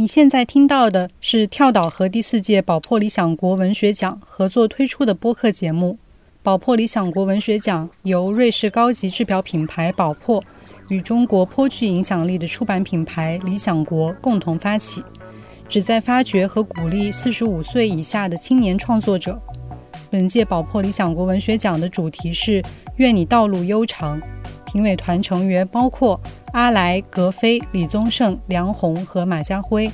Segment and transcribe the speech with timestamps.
[0.00, 5.98] 你现在听到的是跳岛和第四届宝珀理想国文学奖合作推出的播客节目。
[6.42, 10.42] 宝珀理想国文学奖由瑞士高级制表品牌宝珀
[10.88, 15.02] 与中国颇具影响力的出版品牌理想国共同发起，
[15.68, 19.38] 旨在发掘和鼓励四十五岁以下的青年创作者。
[20.08, 22.64] 本届宝珀理想国文学奖的主题是
[22.96, 24.18] “愿你道路悠长”。
[24.70, 26.20] 评委团成员包括
[26.52, 29.90] 阿来、格非、李宗盛、梁红和马家辉。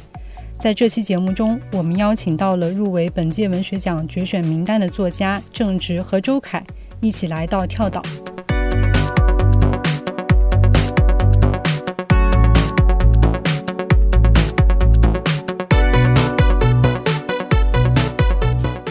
[0.59, 6.63] 在这期节目中，我们邀请到了入围本届文学奖决选名单的作家郑直和周凯，
[7.01, 8.03] 一起来到跳岛。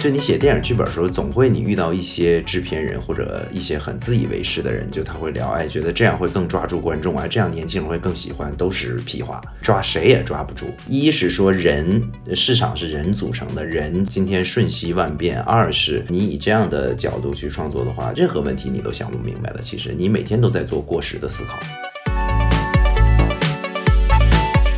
[0.06, 10.68] 就你写电影剧本的时候，总会你遇到一些制片人或者一些很自以为是的人，就他会聊，哎，觉得这样会更抓住观众啊，这样年轻人会更喜欢，都是屁话，抓谁也抓不住。
[10.88, 12.00] 一是说人
[12.36, 19.60] 市场是人组成的，人今天瞬息万变；二是你以这样的角度去创作的话，任何问题你都想不明白的。
[19.60, 21.58] 其实你每天都在做过时的思考。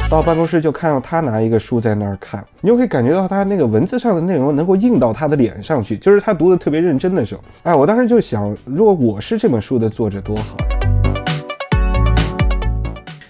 [0.10, 7.44] 到办公室就看到他拿一个书在那儿看，你就会感觉到他那个文字上的内容能够印到他的脸上去，就是他读的特别认真的时候。
[7.64, 10.66] 哎，我当时就想，如果我是这本书的作者多好呀！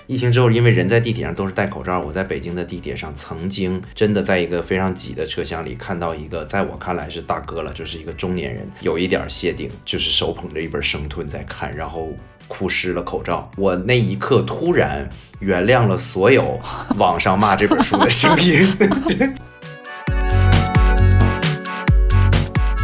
[0.05, 12.09] 疫情之后，因为人在地铁上都是戴口罩，我在北京的地铁上曾经真的在一个非常挤的车厢里看到一个，在我看来是大哥了，就是一个中年人，有一点谢顶，就是手捧着一本《生吞》在看，然后。
[12.48, 15.08] 哭湿了口罩，我那一刻突然
[15.40, 16.59] 原谅了所有
[16.98, 18.73] 网上骂这本书的声音。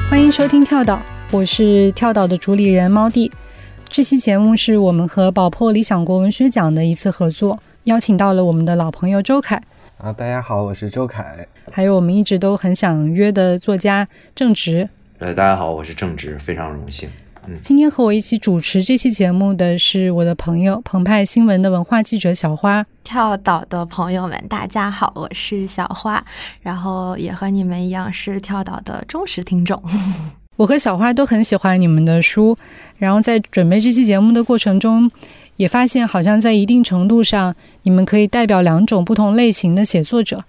[0.10, 3.32] 欢迎收听跳岛，我是跳岛的主理人猫弟。
[3.88, 9.62] 这期节目是我们和宝珀理想国文学奖的一次合作，邀请到了我们的老朋友周凯。
[9.98, 11.48] 啊，大家好，我是周凯。
[11.72, 14.90] 还有我们一直都很想约的作家郑直。
[15.20, 17.10] 呃，大家好，我是郑直，非常荣幸。
[17.62, 22.86] 今天和我一起主持这期节目的是我的朋友澎湃新闻的文化记者小花。
[23.04, 26.24] 跳岛的朋友们，大家好，我是小花，
[26.62, 29.82] 然后也和你们一样是跳岛的忠实听众。
[30.56, 32.56] 我和小花都很喜欢你们的书，
[32.98, 35.12] 然后在准备这期节目的过程中，
[35.58, 40.44] 也发现好像在一定程度上，你们可以代表两种不同类型的写作者，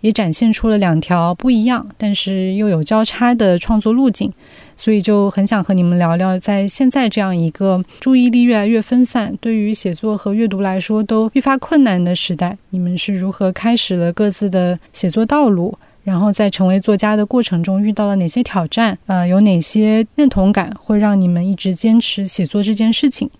[0.00, 4.32] 也展现出了两条不一样但是又有交叉的创作路径。
[4.76, 15.76] 所以就很想和你们聊聊，在现在这样一个注意力越来越分散，对于写作和阅读来说都愈发困难的时代，你们是如何开始了各自的写作道路？
[16.02, 18.98] 然后在成为作家的过程中遇到了哪些挑战？
[19.06, 23.30] 呃，有哪些认同感会让你们一直坚持写作这件事情？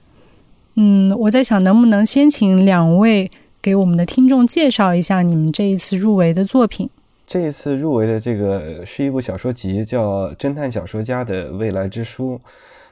[0.77, 3.31] 嗯，我在想，能不能先请两位
[3.61, 6.89] 给我们的听众介绍一下你们这一次入围的作品？
[7.27, 12.41] 这一次入围的这个是一部小说集，叫《侦探小说家的未来之书》，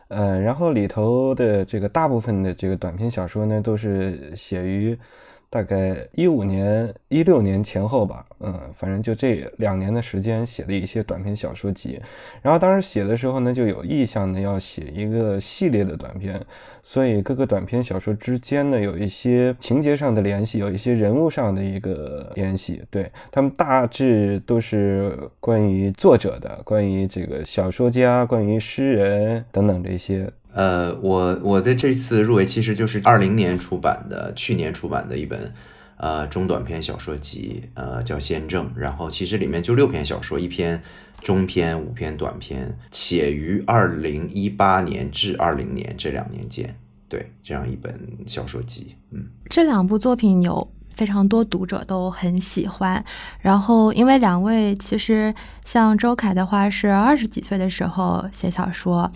[0.08, 4.98] 呃，然后里头的这个大部分的这个短篇小说呢，都是写于。
[5.52, 12.00] 大概一五年、一六年前后吧，嗯，反正就这两年的时间写了一些短篇小说集。
[12.40, 16.40] 然后当时写的时候呢，就有意向呢要写一个系列的短篇，
[16.82, 22.82] 所以各个短篇小说之间呢有一些情节上的联系，有一些人物上的一个联系。
[22.90, 30.26] 对他们大致都是关于作者的，关于这个小说家，关于诗人等等这些。
[30.54, 35.52] 呃，我我的这次入围其实就是二零年出版的，去年出版的一本
[35.96, 40.82] 呃中短篇小说集，呃叫《先正》，然后其实里面就六篇小说，一篇
[41.22, 46.76] 中篇，五篇短篇，写于二零一八年至二零年这两年间，
[47.08, 53.02] 对这样一本小说集，嗯，这两部作品有非常多读者都很喜欢，
[53.40, 55.34] 然后因为两位其实
[55.64, 59.10] 像周凯的话是二十几岁的时候写小说。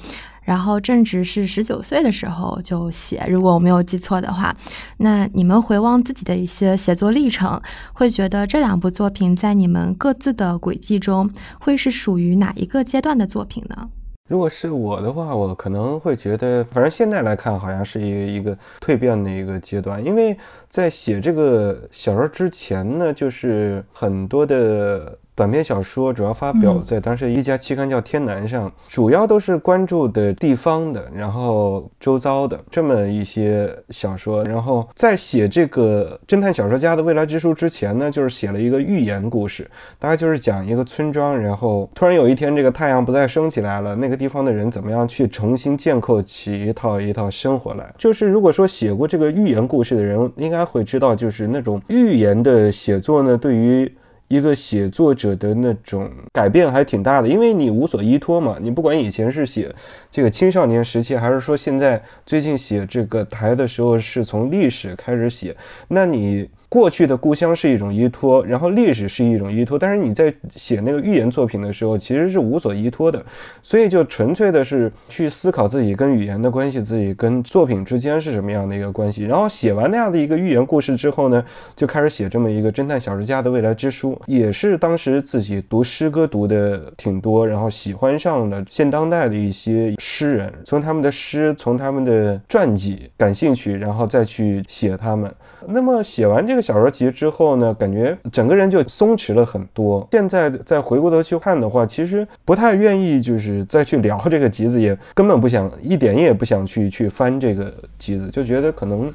[0.47, 4.55] 然后正值是十九岁的时候就写，如果我没有记错的话，
[4.99, 7.61] 那你们回望自己的一些写作历程，
[7.93, 11.29] 会觉得这两部作品在你们各自的轨迹中
[11.61, 13.89] 会是属于哪一个阶段的作品呢？
[14.29, 20.37] 如果是我的话，我可能会觉得，反正现在来看，好像是一个一个蜕变的一个阶段，因为
[20.69, 25.19] 在写这个小说之前呢，就是很多的。
[25.37, 34.43] 短篇小说，主要发表在当时一家期刊叫《天南》上，主要都是关注的地方的，然后周遭的这么一些小说。
[34.45, 47.95] 然后在写这个侦探小说家的未来之书之前呢，就是写了一个寓言故事，大概就是讲一个村庄，然后突然有一天这个太阳不再升起来了，那个地方的人怎么样去重新建构起一套一套生活来。
[47.99, 53.93] 就是如果说写过这个寓言故事的人，应该会知道，就是那种寓言的写作呢，对于
[54.29, 58.59] 一个写作者的那种改变还挺大的，因为你无所依托嘛。
[58.61, 59.75] 你不管以前是写
[60.11, 65.57] 这个青少年时期，还是说现在最近写这个台的时候，是从历史开始写，
[65.89, 66.49] 那你。
[66.69, 73.25] 过去的故乡是一种依托，然后历史是一种依托，但是你在写那个寓言作品的时候，其实是无所依托的，
[73.63, 79.25] 所以就纯粹的是去思考自己跟语言的关系，自己跟作品之间是什么样的一个关系。
[79.25, 81.45] 然后写完那样的一个寓言故事之后呢，
[81.77, 95.33] 就开始写这么一个侦探小说家的未来之书，也是当时自己读诗歌读的挺多，然后喜欢上了现当代的一些诗人，从他们的诗，从他们的传记感兴趣，然后再去写他们。
[95.69, 100.09] 那么写完这这个小说集之后呢，感觉整个人就松弛了很多。
[100.11, 109.13] 现在再回过头去看的话，其实不太愿意就是再去聊这个集子，也根本不想一点也不想去去翻这个集子，就觉得可能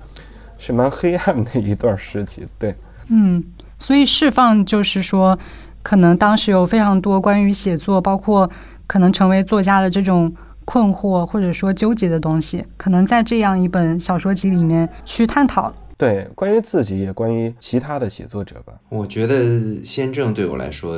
[0.60, 2.48] 是蛮黑暗的一段时期。
[2.60, 2.76] 对，
[3.08, 3.44] 嗯，
[3.80, 5.36] 所以释放就是说，
[5.82, 8.48] 可能当时有非常多关于写作，包括
[8.86, 10.32] 可能成为作家的这种
[10.64, 15.74] 困惑或者说纠结的东西，可能在这样一本小说集里面去探讨。
[16.02, 18.74] 对，关于自己也关于其他的写作者吧。
[18.90, 20.98] 我觉得先正对我来说，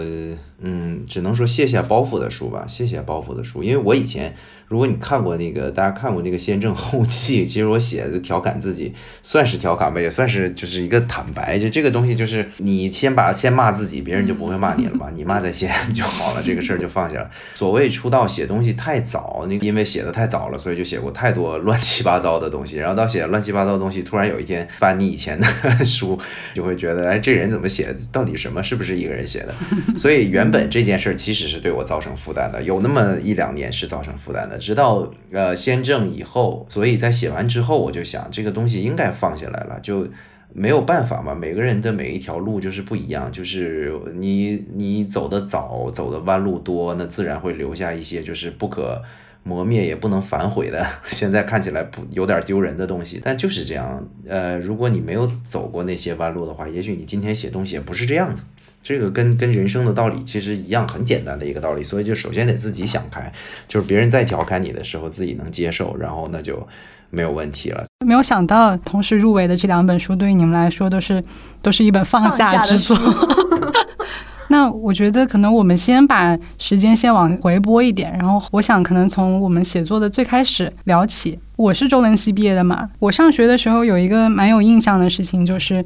[0.61, 3.61] 嗯，只能说卸下包袱的书吧，卸下包袱的书。
[3.61, 4.33] 因为我以前，
[4.73, 8.91] 如果你看过那个，大家看过那个先正后记， 其实我写的调侃自己，
[9.21, 11.59] 算是调侃吧，也算是就是一个坦白。
[11.59, 17.29] 就这个东西，就是你先把先骂自己，别人就不会骂你了嘛， 你骂在先就好了，这个事儿就放下了。
[17.53, 22.77] 所谓出道写东西太早，那因为写的太早了，所以就写过太多乱七八糟的东西。
[22.77, 24.99] 然后到写乱七八糟的东西，突然有一天翻。
[24.99, 26.19] 你以前的书
[26.55, 27.95] 就会觉得，哎，这人怎么写？
[28.11, 28.63] 到底什么？
[28.63, 29.53] 是不是一个人写的？
[29.95, 34.59] 所以原本这件事儿其实是对我造成负担的，有那么一两年是造成负担的。
[34.63, 40.07] 直到呃先正以后，所以在写完之后，我就想这个东西应该放下来了，就
[40.53, 41.35] 没有办法嘛。
[41.35, 49.01] 每个人的每一条路就是不一样，就是你你走的早，走的弯路多，那自然会留下一些就是不可。
[49.45, 54.01] 磨灭也不能反悔的， 现在看起来不有点丢人的东西，但就是这样。
[54.25, 58.45] 呃，如果你没有走过那些弯路的话，也许你今天写东西也不是这样子。
[58.83, 61.81] 这个跟跟人生的道理其实一样，很简单的一个道理。
[61.81, 63.31] 所以就首先得自己想开，
[63.67, 66.67] 就是别人在调侃你的时候，自己能接受，然后那就
[67.09, 67.85] 没有问题了。
[68.05, 71.23] 没有想到同时入围的这两本书，对于你们来说都是
[71.61, 72.97] 都是一本放下之作。
[74.49, 81.39] 那我觉得可能我们先把时间先往回拨一点，然后我想可能从我们写作的最开始聊起。
[81.55, 85.83] 我是中文系毕业的嘛，我上学的时候有一个蛮有印象的事情，就是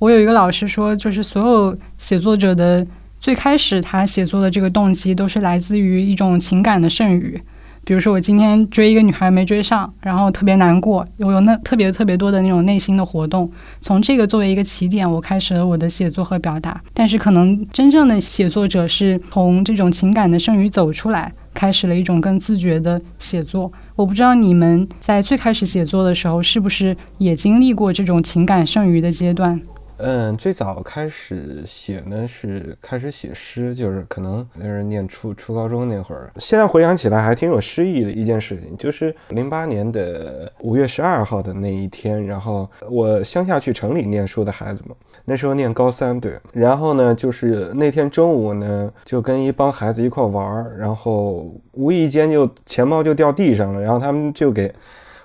[0.00, 2.84] 我有一个老师说，就是所有写作者的
[3.20, 7.38] 最开始他写作的这个动机都是来自于一种情感的剩余。
[7.84, 13.50] 比如说，我今天追一个女孩没追上，然后特别难过，我有那特别特别多的那种内心的活动。
[13.80, 16.80] 从这个作为一个起点，我开始了我的写作和表达。
[16.94, 23.70] 但是，可能真正的写作者是从这种情感的剩余走出来，开始了一种更自觉的写作。
[23.96, 29.60] 我不知道你们在最开始写作的时候，是不是也经历过这种情感剩余的阶段？
[30.02, 36.32] 嗯，最早开始写呢是开始写诗，就是可能那是念初初高中那会儿。
[36.36, 46.38] 现在回想起来还挺有诗意的一件事情，就是零八年的五月十二号的那一天，然后我乡下去城里念书的孩子们，那时候念高三，对。
[46.52, 54.72] 然后呢，就是那天中午呢，就跟一帮孩子一块玩，然后无意间就钱包就掉地上了，然后他们就给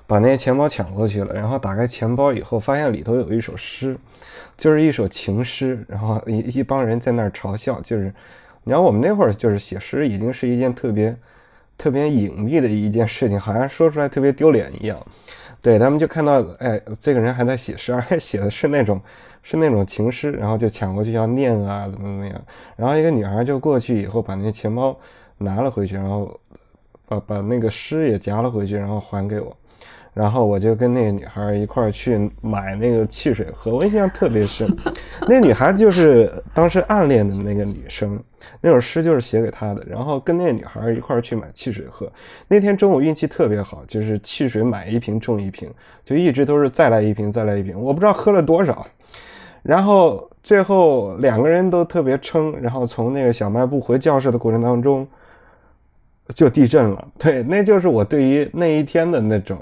[0.07, 3.97] 把那些钱包抢过去了，然后打开钱包以后，发现里头有一首诗。
[4.57, 7.81] 就是一首情诗，然后 一一帮人在那儿嘲笑。
[7.81, 8.05] 就是，
[8.63, 11.13] 你知道我们那会儿就是写诗，已经是一件特别
[11.77, 14.97] 特别隐秘的一件事情，好像说出来特别丢脸一样。
[15.61, 19.01] 对他们就看到，哎，这个人还在写诗， 而且写的是那种
[19.43, 22.41] 是那种情诗，然后就抢过去要念啊，怎么怎么样。
[22.77, 24.97] 然后一个女孩就过去以后，把那钱包
[25.39, 26.39] 拿了回去，然后
[27.07, 29.53] 把把那个诗也夹了回去，然后还给我。
[30.15, 34.65] 然后我就跟那个女孩一块儿去买那个汽水喝，我印象特别深。
[35.27, 38.17] 那女孩子就是当时暗恋的那个女生，
[38.61, 39.85] 那首诗就是写给她的。
[39.85, 42.09] 然后跟那个女孩一块儿去买汽水喝。
[42.47, 45.69] 那天中午运气特别好，就是汽水买一瓶中一瓶，
[46.01, 47.77] 就一直都是再来一瓶再来一瓶。
[47.77, 48.87] 我不知道喝了多少。
[49.63, 55.05] 然后最后两个人都特别撑，然后从那个小卖部回教室的过程当中
[56.33, 57.05] 就地震了。
[57.17, 59.59] 对，那就是我对于那一天的那种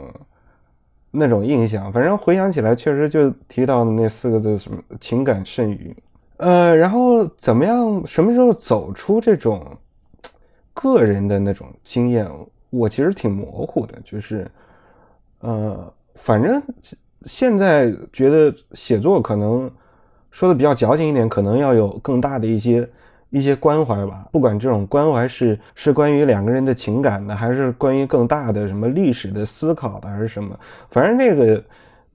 [1.14, 1.90] 那种印象。
[1.92, 5.96] 反正回想起来，确实就提到那四个字，什么情感剩余。
[6.36, 8.06] 呃，然后怎么样？
[8.06, 9.66] 什么时候走出这种
[10.74, 12.30] 个人的那种经验？
[12.70, 14.46] 我其实挺模糊的，就是
[15.40, 16.62] 呃，反正
[17.24, 19.72] 现在觉得写作可能。
[20.36, 22.90] 说的比较矫情一点，可能要有更大的一些
[23.34, 24.26] 一些关怀吧。
[24.32, 30.58] 不管这种关怀是是关于两个人的情感的，还是关于更大的什么历史的思考的，还是什么，
[30.90, 31.62] 反正那个。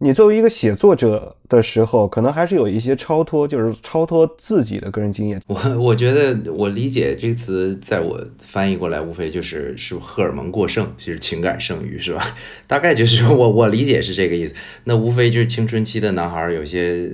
[0.00, 5.42] 你作为一个写作者的时候，可能还是有一些超脱，就是超脱自己的个人经验。
[5.48, 12.22] 我我觉得我理解这个词，在我翻译过来，无非就是是荷尔蒙过剩，其实情感剩余是吧？
[12.68, 14.54] 大概就是我我理解是这个意思。
[14.84, 17.10] 那无非就是青春期的男孩有些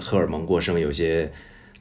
[0.00, 1.30] 荷尔蒙过剩，有些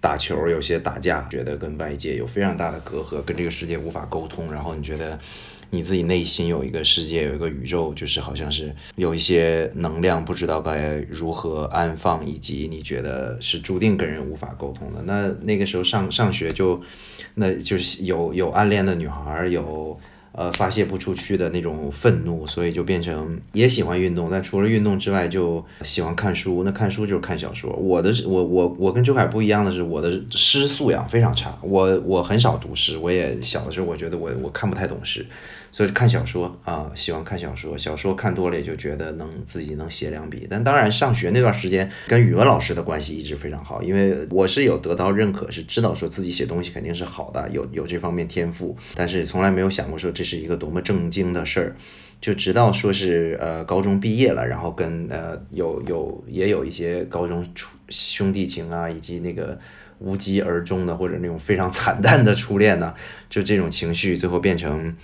[0.06, 4.54] 打球，有些打架，觉得跟外界有非常大的隔阂，跟这个世界无法沟通。
[4.54, 5.18] 然后你觉得？
[5.72, 15.02] 你自己内心有一个世界，有一个宇宙，就是好像是有一些能量，不知道该如何安放，以及你觉得是注定跟人无法沟通的。
[15.02, 16.80] 那那个时候上上学就，
[17.34, 20.00] 那就是有有暗恋的女孩，有。
[20.38, 26.64] 呃，发泄不出去的那种愤怒，所以就变成也喜欢运动，但除了运动之外，就喜欢看书。
[26.66, 27.72] 那看书就是看小说。
[27.72, 31.58] 我的，我我我跟周凯不一样的是，我的诗素养非常差。
[31.62, 35.26] 我我很少读诗，我也小的时候，我觉得我我看不太懂诗。
[35.76, 40.48] 所以看小说啊，喜欢看小说，小说看多了也就觉得能自己能写两笔。
[40.50, 51.76] 但当然，上学那段时间跟语文老师的关系一直非常好，因为我是有得到认可，是知道说自己写东西肯定是好的，有有这方面天赋，但是从来没有想过说这是一个多么正经的事儿。
[52.22, 59.60] 就直到说是呃高中毕业了，然后跟呃有有也有一些高中初兄弟情啊，以及那个
[60.00, 62.94] 无疾而终的或者那种非常惨淡的初恋呢，
[63.30, 64.96] 就这种情绪最后变成。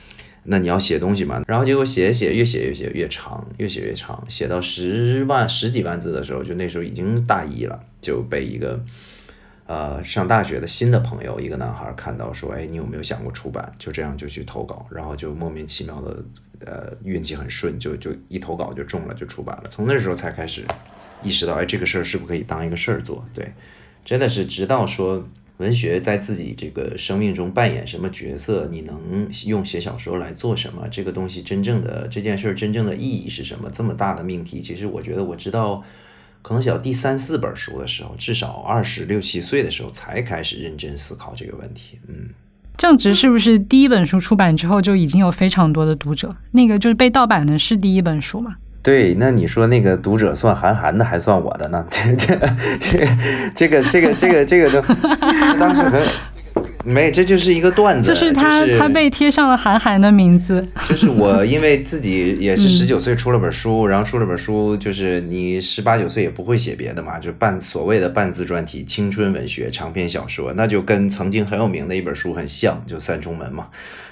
[0.44, 1.44] 那你要写东西嘛？
[1.48, 8.84] 然后结果写写越写越写越长，越写越长，写到十万十几万字的时候，就那时候已经大一了，就被一个
[9.68, 16.24] 呃上大学的新的朋友，一个男孩看到说：“哎，你有没有想过出版？”就这样就去投稿，然后就莫名其妙的
[16.66, 19.70] 呃运气很顺，就就一投稿就中了，就出版了。
[19.70, 20.64] 从那时候才开始
[21.22, 23.24] 意识到，哎，这个事儿是不是可以当一个事儿做？
[23.32, 23.54] 对，
[24.04, 25.28] 真的是直到说。
[25.62, 28.68] 文学在自己这个生命中扮演什么角色？
[28.70, 30.88] 你能用写小说来做什么？
[30.89, 33.70] 这个东西真正的这件事儿真正的意义是什么？
[33.72, 35.82] 这么大的命题，其实我觉得我知道，
[36.41, 42.00] 可能写第三四本书的时候，至少二十六七岁的时候才开始认真思考这个问题。
[42.08, 42.30] 嗯，
[42.75, 46.36] 正直是不是第一本书出版之后就已经有非常多的读者？
[46.51, 48.56] 那个就是被盗版的是第一本书吗？
[48.84, 51.86] 对，那你说那个读者算韩寒的，还算我的呢？
[51.90, 52.36] 这这
[52.80, 53.08] 这
[53.54, 54.82] 这个这个这个这个都
[55.60, 56.02] 当时很
[56.84, 60.68] 没，这就是一个段子，就是他他被贴上了韩寒的名字。
[60.90, 73.68] 就是我因为自己也是十九岁出了本书，然后出了本书，就是你十八九岁也不会写别的嘛，就半所谓的半自传体青春文学长篇小说，那就跟曾经很有名的一本书很像，就三重门嘛。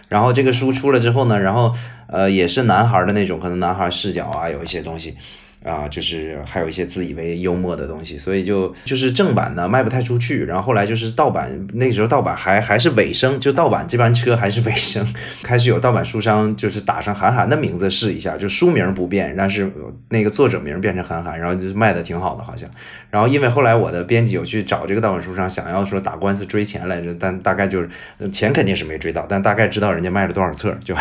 [0.09, 1.73] 然后这个书出了之后呢，然后
[2.07, 5.15] 呃也是男孩的那种，可能男孩视角啊，有一些东西。
[5.63, 15.05] 啊，就是还有一些自以为幽默的东西，所以就就是正版呢卖不太出去，然后后来就是盗版，那时候盗版还还是尾声，就盗版这班车还是尾声，
[15.43, 19.69] 开始有盗版书商就是打上韩寒的名字试一下，就书名不变，但是
[20.09, 22.69] 那个作者名变成韩寒，然后就卖的挺好的，好像。
[23.09, 27.89] 然后因为后来我的编辑有去找这个盗版书商，想要说打官司追钱来着，但大概就是
[28.31, 30.95] 钱肯定是没追到，但大概知道人家卖了多少册，就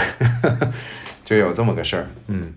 [1.25, 2.53] 就有这么个事儿，嗯。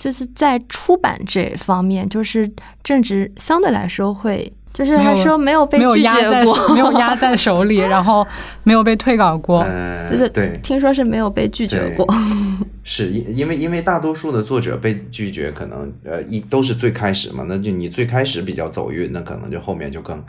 [0.00, 2.50] 就是在出版这方面，就是
[2.82, 8.26] 正值相对来说会，就是还说没有被拒绝过，没有压在手里，然后
[8.62, 9.62] 没有被退稿过。
[10.10, 12.06] 就是对，听说是没有被拒绝过。
[12.82, 20.24] 是因因为因为大多数的作者被拒绝，可能呃一都是最开始嘛，那就你最开始比较走运，那可能就后面就更。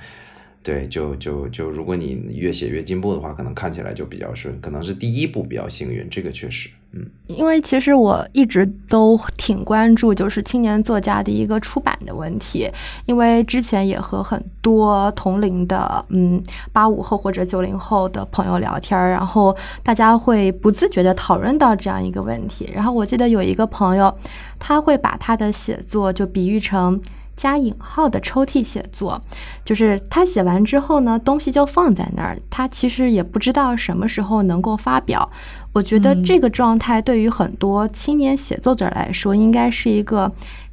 [0.64, 7.06] 对，就就就，如果你越写越进步的话，可能看起来就比较顺，可能是第一步比较幸运，这个确实，嗯。
[7.28, 12.70] 因为其实我一直都挺关注，就是青年作家的一个出版的问题，
[13.06, 16.44] 因为之前也和很多同龄的，嗯，
[16.74, 22.70] 八五后或者九零后的朋友聊天，然后大家会不自觉的讨论到这样一个问题。
[22.74, 24.14] 然后我记得有一个朋友，
[24.60, 27.00] 他会把他的写作就比喻成。
[27.42, 29.20] 加引号的抽屉写作，
[29.66, 35.28] 就是他写完之后呢，东西就放在那儿，他其实也不知道什么时候能够发表。
[35.74, 40.32] 我觉得这个状态对于很多青年写作者来说，应该是一个。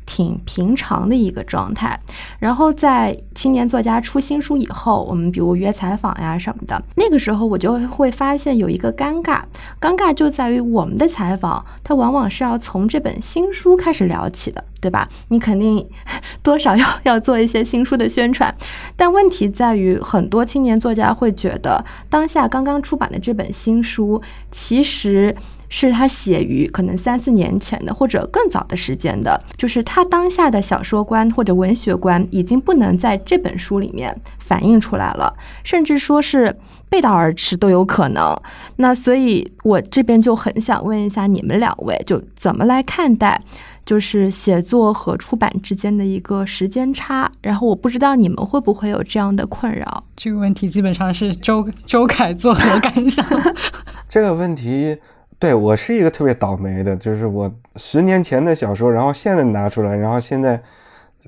[0.09, 2.01] 挺平常的一个状态，
[2.39, 9.43] 然后在青年作家出新书以后，我们比如约采访呀什么的，那个时候我就会发现有一个尴尬，
[9.79, 15.07] 尴尬就在于我们的采访，它往往是要从这本新书开始聊起的，对吧？
[15.29, 15.87] 你肯定
[16.43, 18.53] 多少要要做一些新书的宣传，
[18.97, 25.37] 但问题在于很多青年作家会觉得，当下刚刚出版的这本新书，其实。
[25.69, 35.35] 是他写于可能三四年前的，或者更早的时间的，就是他当下的小说观或者文学观已经不能在这本书里面反映出来了，
[35.65, 36.57] 甚至说是
[36.89, 38.37] 背道而驰都有可能。
[38.77, 43.41] 那所以，我这边就很想问一下你们两位，就怎么来看待，
[43.85, 47.31] 就是写作和出版之间的一个时间差？
[47.43, 50.03] 然后我不知道你们会不会有这样的困扰？
[50.17, 53.25] 这个问题基本上是周周凯作何感想？
[54.09, 54.97] 这个问题。
[55.41, 60.61] 对我是一个特别倒霉的，就是我十年前的小说，然后现在拿出来，然后现在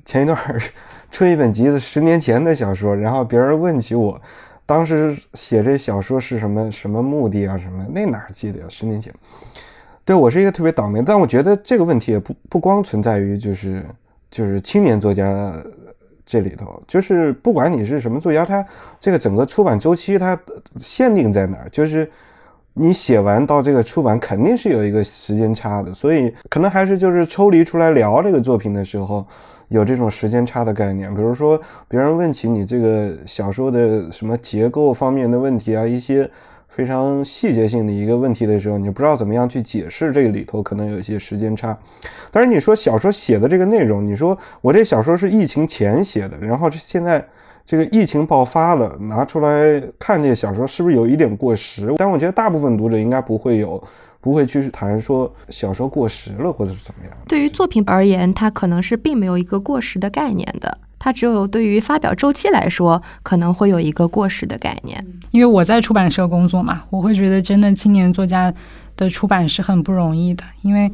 [0.03, 0.37] 前一段
[1.09, 4.21] 出 一本集子，十年前的小说，然后别人问起我
[4.65, 8.65] 当时写这小说是什么什么目的啊什么，那哪记得呀？
[8.67, 9.13] 十年前，
[10.03, 13.85] 对我是一个特别倒霉，但我觉得这个问题也不不光存在于就是
[14.29, 15.53] 就是青年作家
[16.25, 18.65] 这里头，就是不管你是什么作家，他
[18.99, 20.37] 这个整个出版周期它
[20.75, 22.11] 限定在哪儿，就是。
[22.73, 29.25] 你写完到这个出版肯定是有一个时间差的，所以可能还是就是抽离出来聊这个作品的时候，
[29.67, 31.13] 有这种时间差的概念。
[31.13, 31.59] 比如说
[31.89, 36.29] 别人问起你这个小说的什么结构方面的问题啊，一些
[36.69, 41.77] 非常细节性的一个问题的时候，你不知道怎么样去解释这个里头可能有一些时间差。
[42.31, 47.25] 但是你说小说写的这个内容，你说我这小说是疫情前写的，然后现在。
[47.71, 51.89] 这个疫情爆发了，拿出来看这个小说是不是有一点过时？
[51.97, 53.81] 但我觉得大部分读者应该不会有，
[54.19, 57.17] 不会去谈说小说过时了或者是怎么样。
[57.29, 65.07] 对于作品而言，它可能是并没有一个过时的概念的，它只有对于发表周期来说可能会有一个过时的概念。
[65.29, 68.53] 因为我在出版社工作嘛，我会觉得真的青年作家
[68.97, 70.91] 的出版是很不容易的，因为。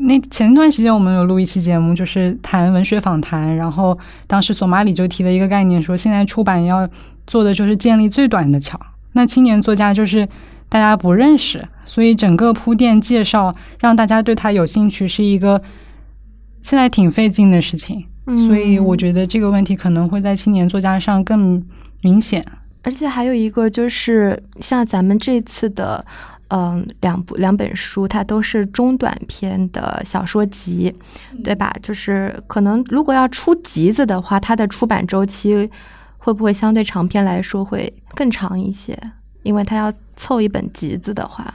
[0.00, 6.88] 那前段时间我们有录一期节目，就是谈文学访谈，然后当时索马里就提了一个概念，说现在出版要
[7.26, 8.78] 做的就是建立最短的桥。
[9.12, 10.26] 那青年作家就是
[10.68, 15.60] 大家不认识，所以整个铺垫介绍让大家对他有兴趣是一个
[16.60, 18.06] 现在挺费劲的事情。
[18.46, 21.62] 所以我觉得这个问题可能会在青年作家上更
[22.02, 22.46] 明显。
[22.82, 26.04] 而且还有一个就是像咱们这次的。
[26.50, 30.94] 嗯，两部两本书，它都是中短篇的小说集，
[31.44, 31.70] 对吧？
[31.82, 35.68] 就是可能如果要出集子的话，它的出版周期
[36.16, 38.98] 会不会相对长篇来说会更长一些？
[39.42, 41.52] 因为它要凑一本集子的话，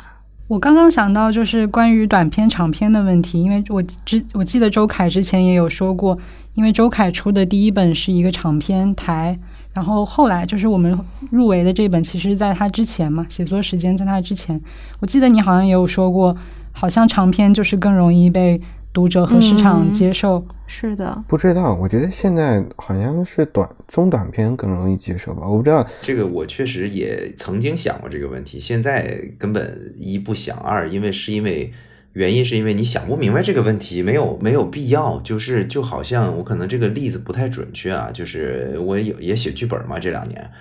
[0.48, 6.16] 我刚刚想到就是关于短篇长篇的问题，因为我之我记得周凯之前也有说过，
[6.54, 9.40] 因为周凯出的第一本是一个长篇台。
[9.74, 10.98] 然后后来就是我们
[11.32, 14.60] 入围的这本，其实在他之前嘛，写作时间在他之前。
[15.00, 16.38] 我记得你好像也有说过，
[16.72, 18.62] 好像长篇就是更容易被
[18.94, 20.46] 读者和市场接受。
[20.68, 25.48] 是的，不知道，我觉得现在好像是短中短篇更容易接受吧。
[25.48, 31.72] 我不知道这个，我确实也曾经想过这个问题，现在根本一不想二，因为是因为。
[32.14, 40.52] 原因是因为你想不明白这个问题，没有没有必要，就是就好像我可能这个例子不太准确啊，就是我有也写剧本嘛，这两年，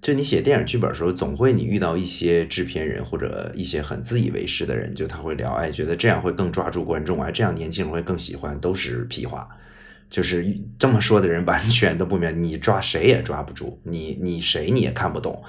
[0.00, 9.48] 就你写电影剧本的时候，总会你遇到一些制片人或者一些很自以为是的人，就他会聊，哎，觉得这样会更抓住观众啊，这样年轻人会更喜欢，都是屁话，
[10.08, 10.46] 就是
[10.78, 15.42] 这么说的人完全都不明白，你抓谁也抓不住，你你谁你也看不懂。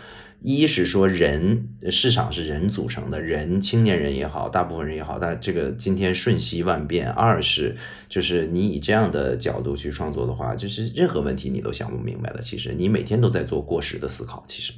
[0.47, 7.09] 一是说人市场是人组成的，人青年人也好，大部分人也好，但这个今天瞬息万变。
[7.09, 7.75] 二是
[8.07, 12.43] 就是你以这样的角度去创作的话，就是任何问题你都想不明白的。
[12.43, 14.45] 其实你每天都在做过时的思考。
[14.47, 14.71] 其实，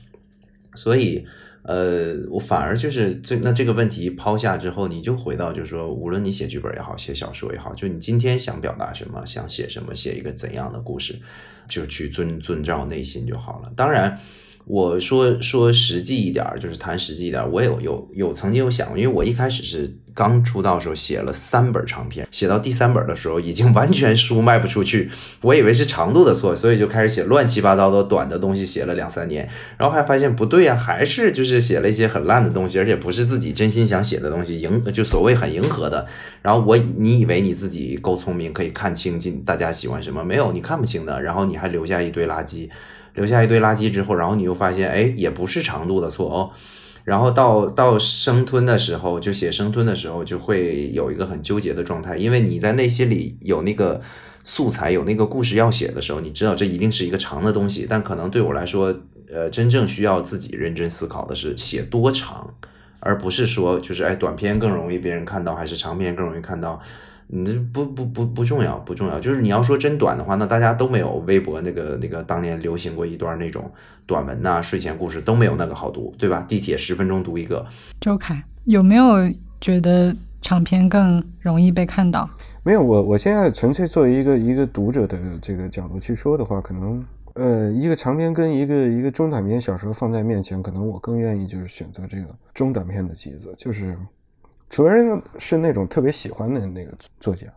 [0.73, 1.25] 所以
[1.63, 11.19] 呃，我反而就是这那这个问题抛下之后，你就回到就是说，无论你写剧本也好，写小说也好，就你今天想表达什么，想写什么，写一个怎样的故事，
[11.67, 13.69] 就去遵遵照内心就好了。
[13.75, 14.17] 当然。
[14.67, 17.49] 我说说实际一点儿，就是谈实际一点儿。
[17.49, 25.09] 我有有有曾经有想过，因为我一开始是刚出道的时候写了三本长篇，写到第三本的时候已经 完全书卖不出去，
[25.41, 36.05] 我以为是长度的错，所以就开始写乱七八糟的短的东西，写了两三年，然后还发现不对呀，还是就是写了一些很烂的东西，而且不是自己真心想写的东西，迎就所谓很迎合的。
[36.41, 40.25] 然后我你以为你自己够聪明，可以看清进大家喜欢什么？
[40.25, 41.21] 没有，你看不清的。
[41.21, 42.67] 然后你还留下一堆垃圾。
[43.17, 46.51] 留下一堆垃圾之后，然后你又发现，哎，也不是长度的错哦。
[47.03, 54.01] 然后到到生吞的时候，就写生吞的时候，就会有一个很纠结的状态，因为你在内心里有那个
[54.43, 58.93] 素材，有那个故事要写的时候，你知道这一定是一个长的东西，但可能对我来说，
[59.33, 62.53] 呃，真正需要自己认真思考的是写多长，
[62.99, 66.79] 而不是说就是哎，短篇更容易别人看到，还是长篇更容易看到。
[67.29, 69.19] 你这不不不不重要，不重要。
[69.19, 73.69] 就是你要说真短的话，那大家都没有微博那个那个当年流行过一段那种
[74.05, 76.45] 短文呐、睡前故事都没有那个好读，对吧？
[76.47, 77.65] 地铁十分钟读一个。
[77.99, 82.29] 周凯有没有觉得长篇更容易被看到？
[82.63, 93.97] 没有，我我现在纯粹作为一个一个读者的这个角度去说的话，可能呃，一个长篇跟一个一个中短篇小说放在面前，可能我更愿意就是选择这个中短篇的集子，就是。
[94.69, 97.47] 主要人是那种特别喜欢的那个作家，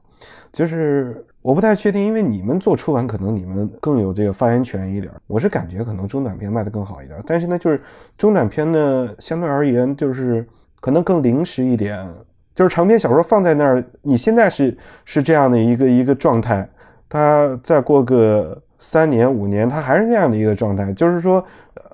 [0.52, 5.12] 就是我不太确定，因为你们做出版，可能你们更有这个发言权一点。
[5.26, 7.80] 我是感觉可能中短篇卖的更好一点，但是呢，就是
[8.16, 10.46] 中短篇呢，相对而言就是
[10.80, 12.06] 可能更临时一点。
[12.54, 16.68] 就是长篇小说放在那儿，你现在是是这样的一个一个状态，
[17.08, 18.60] 它再过个。
[18.82, 20.90] 三年五年，它还是那样的一个状态。
[20.94, 21.44] 就是说，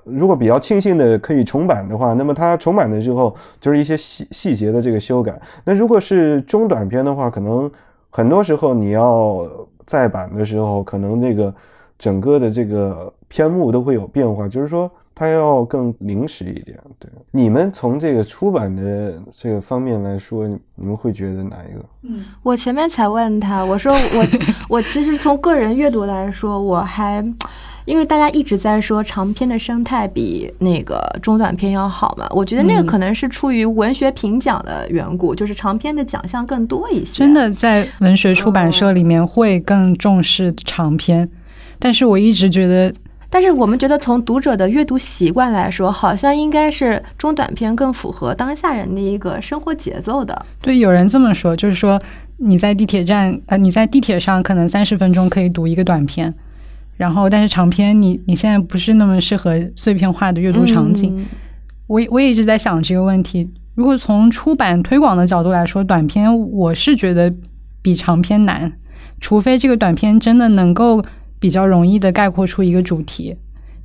[0.07, 5.41] 如果比较庆幸的可以重版的话，那么它重版的时候就是一些细细节的这个修改。
[5.65, 7.71] 那如果是中短篇的话，可能
[8.11, 9.47] 很多时候你要
[9.85, 11.55] 再版的时候，可能这个
[11.99, 14.49] 整个的这个篇目都会有变化。
[14.49, 14.91] 就是说。
[15.19, 17.11] 它要更临时一点，对。
[17.31, 21.83] 你们从这个出版的这个方面来说，你们会觉得哪一个？
[22.03, 24.27] 嗯，我前面才问他，我说我
[24.69, 27.25] 我其实从个人阅读来说，我还
[27.87, 37.25] 因为大家一直在说长篇的生态比那个中短篇要好嘛，我觉得那个可能是出于文学评奖的缘故，就是长篇的奖项更多一些。
[37.25, 41.27] 真的，在文学出版社里面会更重视长篇，
[41.79, 42.93] 但是我一直觉得。
[43.29, 50.47] 但是我们觉得，从读者的阅读习惯来说，好像应该是中短篇更符合当下人的一个生活节奏的。
[50.63, 52.01] 对，有人这么说，就是说
[52.39, 56.33] 你在地铁站，呃，你在地铁上可能三十分钟可以读一个短篇，
[56.97, 61.27] 然后但是长篇，你你现在不是那么适合碎片化的阅读场景。
[61.87, 63.49] 我我也一直在想这个问题。
[63.75, 67.33] 如果从出版推广的角度来说，短篇我是觉得
[67.83, 68.73] 比长篇难，
[69.21, 71.05] 除非这个短篇真的能够。
[71.39, 73.37] 比较容易的概括出一个主题，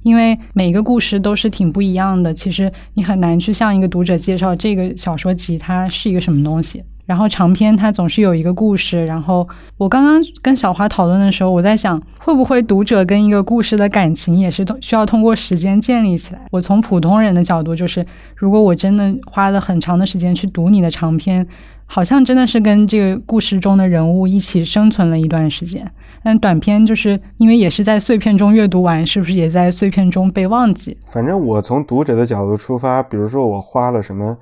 [0.03, 2.33] 因为每个故事都是挺不一样的。
[2.33, 6.81] 其实你很难去向一个读者介绍这个小说集它是一个什么东西。
[7.05, 9.05] 然后长篇它总是有一个故事。
[9.05, 16.41] 然后我刚刚跟小花讨论的时候，我在想，会不会读者跟一个故事的感情也是需要通过时间建立起来？
[16.51, 21.45] 我从普通人的角度，就是如果我真的花了很长的时间去读你的长篇，
[21.85, 25.89] 好像真的是跟这个故事中的人物一起生存了一段时间。
[26.23, 30.95] 但短篇就是因为也是在碎片中阅读完，是不是也在碎片中被忘记？
[31.05, 34.37] 反正我从读者的角度出发，比如说我花了什么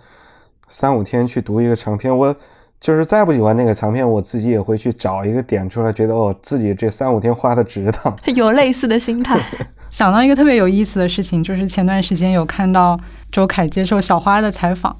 [0.69, 2.33] 三五天去读一个长篇，我
[2.79, 8.15] 就是再不喜欢那个长篇，我自己也会去找一个点出来，觉得哦，自己这三五天花的值当。
[8.35, 9.37] 有类似的心态。
[9.91, 12.97] 想到一个特别有意思的事情，就是前段时间有看到
[13.31, 14.95] 周凯接受小花的采访，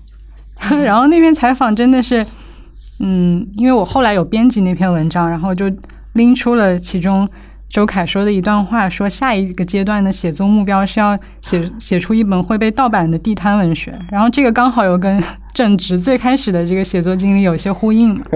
[0.84, 2.25] 然后那篇采访真的是，
[2.99, 5.71] 嗯，因为我后来有编辑那篇文章，然后就。
[6.13, 7.29] 拎出了其中
[7.69, 18.25] 周凯说的一段话，说下一个阶段的写作目标是要写写出一本会被盗版的地摊文学，然后这个刚好又跟正直最开始的这个写作经历有些呼应嘛，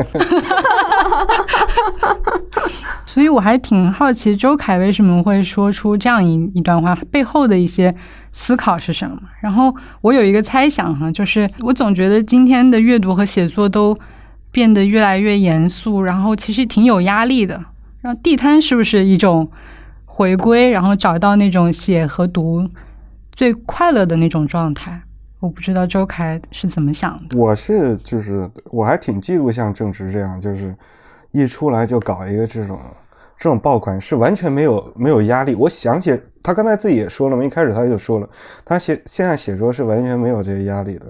[3.08, 7.93] 所以我还挺好奇周凯为什么会说出这样一一段话背后的一些
[8.32, 9.17] 思考是什么。
[9.41, 13.96] 然后我有一个猜想哈，就是我总觉得今天的阅读和写作都。
[14.52, 17.60] 变得越来越严肃，然后其实挺有压力的。
[18.04, 19.50] 然后地摊是不是一种
[20.04, 22.62] 回归，然后找到那种写和读
[23.32, 25.02] 最快乐的那种状态？
[25.39, 27.38] 我不知道周凯是怎么想的。
[27.38, 30.76] 我是就是我还挺嫉妒像郑直这样，就是
[31.32, 32.78] 一出来就搞一个这种
[33.38, 35.56] 这种爆款，是完全没有没有压力。
[35.56, 38.28] 我想起他刚才自己也说了嘛，一开始他就说了，
[38.66, 41.06] 他写现在写作是完全没有这些压力的。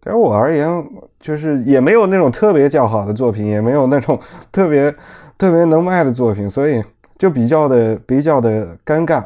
[0.00, 0.66] 对我而言，
[1.20, 4.18] 就是也没有那种特别较好的作品，也没有那种
[4.50, 4.94] 特别
[5.38, 6.82] 特别能卖的作品，所以
[7.16, 9.24] 就比较的比较的尴尬。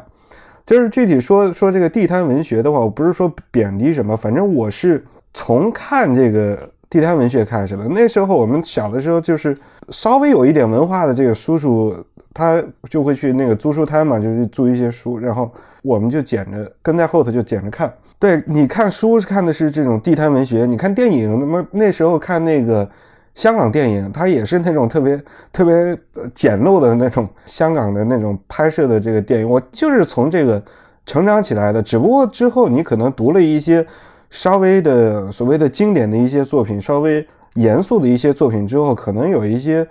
[0.65, 6.57] 就是具体说说这个地摊文学的话，我不是说贬低什么，反正我是从看这个
[6.89, 7.83] 地摊文学开始的。
[7.89, 9.53] 那时候我们小的时候，就是
[9.89, 11.93] 稍微有一点文化的这个叔叔，
[12.33, 17.91] 他就会去那个租书摊嘛，就去租一些书，然后我们就捡着跟在后头就捡着看。
[18.17, 22.89] 对，你看书是看的是这种地摊文学，你看电影，那么那时候看那个
[23.35, 25.19] 香港电影，它也是那种特别
[25.51, 25.97] 特别
[26.33, 29.49] 简陋的那种香港的那种拍摄的这个电影。
[29.49, 30.61] 我就是从这个
[31.05, 33.85] 成长起来的，只不过之后你可能读了一些
[34.29, 39.85] 稍微的所谓的经典的一些作品，稍微严肃的一些作品之后，可能有一些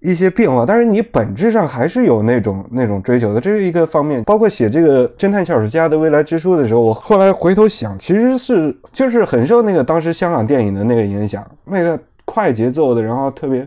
[0.00, 4.22] 一些变化，但是你本质上还是有那种 那种追求的，这是一个方面。
[4.24, 11.98] 包括写这个侦探小说家的未来之书的时候，我后来回头想，其实是就是很受那个当时香港电影的那个影响，那个
[12.36, 13.66] 快节奏的，然后特别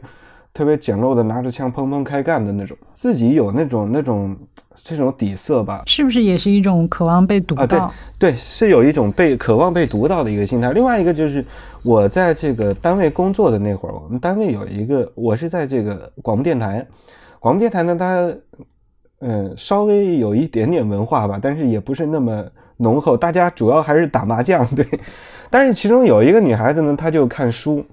[0.54, 4.38] 特别简陋的拿着枪砰砰开干的那种，自己有那种那种。
[4.82, 7.78] 这种底色吧，是不是也是一种渴望被读到？
[7.78, 10.72] 啊，对对，是有一种被渴望被读到的一个心态。
[10.72, 11.46] 另外一个就是
[11.84, 16.88] 我在这个单位工作的那会儿，我们单位有一个，我是在这个广播电台。
[17.40, 18.34] 广播电台呢，它
[19.20, 22.46] 嗯稍微有一点点文化吧，但是也不是那么
[22.78, 23.18] 浓厚。
[23.18, 24.88] 大家主要还是打麻将，对。
[25.52, 27.86] 但是其中有一个女孩子呢，她就看书。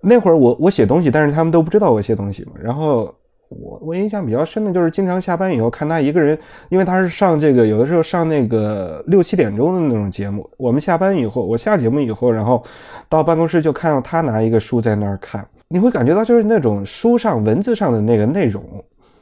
[0.00, 3.14] 那会儿我我写东西，但是他们都不知道我写东西嘛，然后。
[3.52, 10.48] 我我印象比较深的就是经常下班以后看他一个人，因为他是上这个有的时候上那个六七点钟的那种节目。
[10.56, 12.62] 我们下班以后，我下节目以后，然后
[13.08, 15.44] 到办公室就看到他拿一个书在那儿看。
[15.66, 18.62] 你会感觉到就是那种书上文字上的那个内容，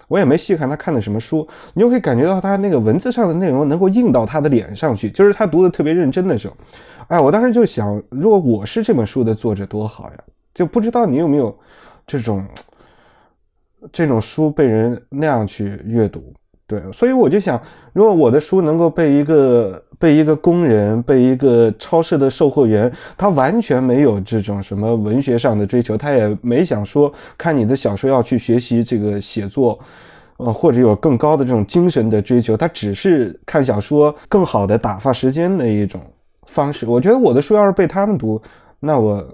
[0.09, 6.55] 我也没细看他看的什么书，你就会感觉到他那个文字上的内容能够印到他的脸上去，就是他读的特别认真的时候。
[7.07, 10.19] 哎，我当时就想，如果我是这本书的作者多好呀！
[10.55, 11.57] 就不知道你有没有
[12.07, 12.45] 这种。
[13.93, 16.35] 这种书被人那样去阅读，
[16.67, 29.79] 对，所以我就想，如果我的书能够被一个被一个工人、被一个超市的售货员，他完全没有这种什么文学上的追求，他也没想说看你的小说要去学习这个写作，
[30.39, 36.03] 呃，或者有更高的这种精神的追求，他只是看小说更好的打发时间的一种
[36.49, 36.85] 方式。
[36.85, 38.43] 我觉得我的书要是被他们读，
[38.81, 39.25] 那我。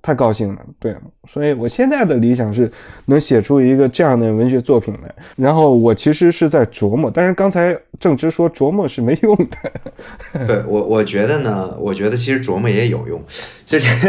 [0.00, 2.70] 太高兴了，对，所以我现在的理想是
[3.06, 5.14] 能写出一个这样的文学作品来。
[5.36, 9.56] 然后我其实是在琢磨，但是刚才郑直说琢磨是没用的。
[10.46, 13.22] 对我，我觉得呢，我觉得其实琢磨也有用，
[13.66, 14.08] 就是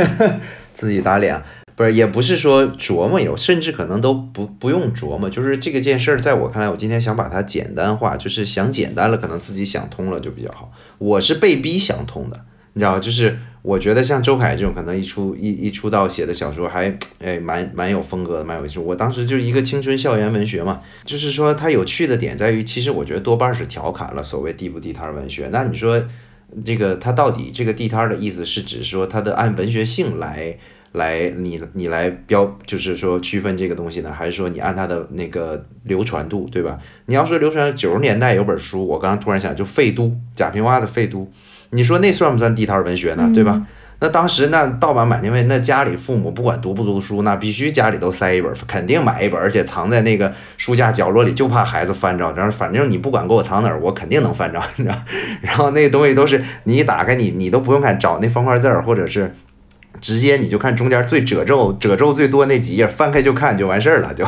[0.75, 1.41] 自己打脸，
[1.75, 10.71] 不是，也不是说琢磨有，甚至可能都不不用琢磨，就是这个件事儿，在我看来，我今天想把它简单化，就是想简单了，可能自己想通了就比较好。
[10.99, 12.39] 我是被逼想通的，
[12.73, 13.39] 你知道，就是。
[13.61, 18.79] 我觉得像周凯这种，可能一出一一出道写的小说还哎蛮蛮有风格的，蛮有意思。
[18.79, 25.49] 我当时就是一个青春校园文学嘛，就是说它有趣的点在于，其实我觉得多半是调侃了所谓地不地摊文学。
[25.51, 26.01] 那你说
[26.63, 30.57] 这个它到底这个地摊的意思是指说它的按文学性来
[30.93, 36.77] 来你你来标，就是说区分这个东西呢，还是说你按它的那个流传度，对吧？
[37.05, 41.31] 你要说流传九十年代有本书，我刚刚突然想，就废都贾平凹的废都。
[41.71, 43.29] 你说那算不算地摊文学呢？
[43.33, 43.61] 对吧？
[44.01, 52.31] 那当时那盗版满天飞，那家里父母不管读不读书，那必须家里都塞一本，肯定买一本，而且藏在那个书架角落里，就怕孩子翻着。
[52.31, 54.95] 然后反正你不管给我藏哪儿，我肯定能翻着，你知道。
[55.43, 59.35] 然后那东西都是你一打开，你你都不用看，找那方块字儿，或者是
[59.99, 64.25] 直接你就看中间最褶皱褶皱最多那几页，翻开就看就完事儿了，就。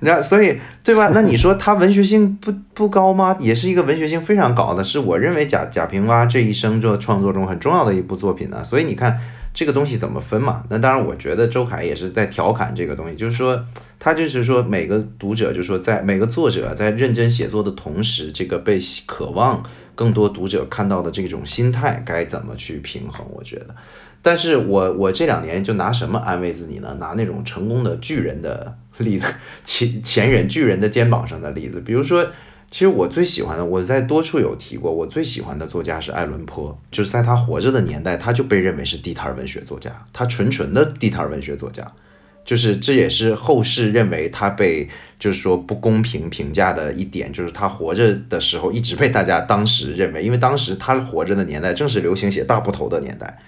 [0.00, 1.10] 那所以对吧？
[1.12, 3.36] 那你说它文学性不不高吗？
[3.40, 8.62] 也是一个文学性非常高的，是我认为贾贾平凹这一生做创作中很重要的一部作品呢。
[8.62, 9.18] 所以你看
[9.52, 10.62] 这个东西怎么分嘛？
[10.70, 13.60] 那当然，我觉得周凯也是在调侃这个东西，就是说
[13.98, 19.60] 他就是说每个读者，就是说在每个作者在认真写作的同时，这个被渴望
[19.96, 23.26] 更多读者看到的这种心态该怎么去平衡？
[23.34, 23.74] 我觉得。
[24.20, 26.96] 但是我我这两年就拿什么安慰自己呢？
[26.98, 29.26] 拿那种成功的巨人的例子，
[29.64, 31.80] 前前人巨人的肩膀上的例子。
[31.80, 32.26] 比如说，
[32.70, 41.90] 其实我最喜欢的，我在多处有提过，我最喜欢的作家是爱伦坡，就是在他活着的年代，他就被认为是地摊文学作家，他纯纯的地摊文学作家，
[42.44, 53.38] 就是这也是后世认为他被就是说不公平评价的一点，就是他活着的时候一直被大家当时认为，因为当时他活着的年代正是流行写大部头的年代。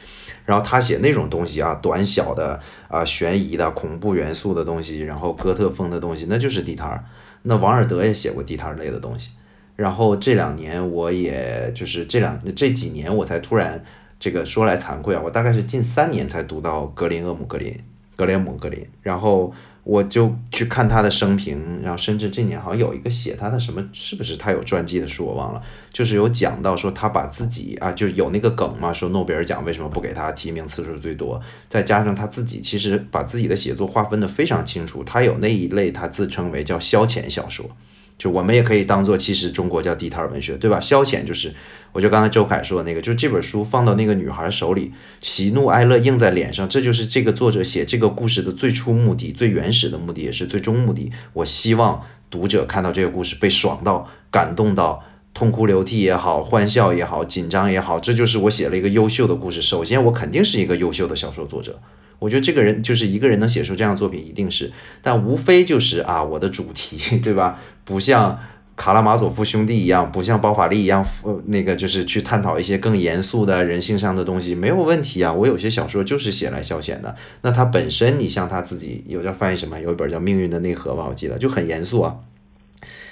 [0.51, 2.59] 然后他写那种东西啊，短小的
[2.89, 7.05] 啊，悬疑的、恐怖元素的东西，然后哥特风的东西，那就是地摊儿。
[7.43, 9.31] 那王尔德也写过地摊儿类的东西。
[9.77, 13.85] 然后这两年，我也就是这两这几年，我才突然
[14.19, 17.79] 这个说来惭愧啊，我大概是近三年才读到格林厄姆格林
[18.17, 19.55] 格林姆格林，然后。
[19.91, 25.61] 我就去看他的生平，然后甚至这年好像有一个写他的什么，是不是他有传记的书我忘了，
[25.93, 37.69] 就是有讲到说他把自己啊，就有那个梗嘛，说诺贝尔奖为什么不给他提名次数最多，再加上他自己其实把自己的写作划分的非常清楚，他有那一类他自称为叫消遣小说。
[38.21, 40.79] 就我们也可以当做，其实中国叫地摊文学，对吧？
[40.79, 41.55] 消遣就是，
[41.93, 51.11] 我就刚才周凯说的那个，就这本书放到那个女孩手里，喜怒哀乐映在脸上，这就是这个作者写这个故事的最初目的、最原始的目的，也是最终目的。
[51.33, 55.03] 我希望读者看到这个故事被爽到、感动到。
[55.33, 59.63] 痛哭流涕也好，欢笑也好，紧张也好，这就是我写了一个优秀的故事。
[59.63, 61.79] 首先，我肯定是一个优秀的小说作者。
[62.21, 64.71] 我觉得这个人就是一个人能写出这样作品，一定是，
[65.03, 67.59] 但无非就是啊，我的主题， 对吧？
[67.85, 68.39] 不像
[68.77, 75.33] 卡拉马佐夫兄弟一样，不像包法利一样，呃，那个就是去探讨一些更严肃的人性上的东西，没有问题啊。
[75.33, 77.15] 我有些小说就是写来消遣的。
[77.43, 79.79] 那他本身，你像他自己有叫翻译什么？
[79.81, 82.17] 有一本叫《命运的内核》吧，我记得就很严肃啊。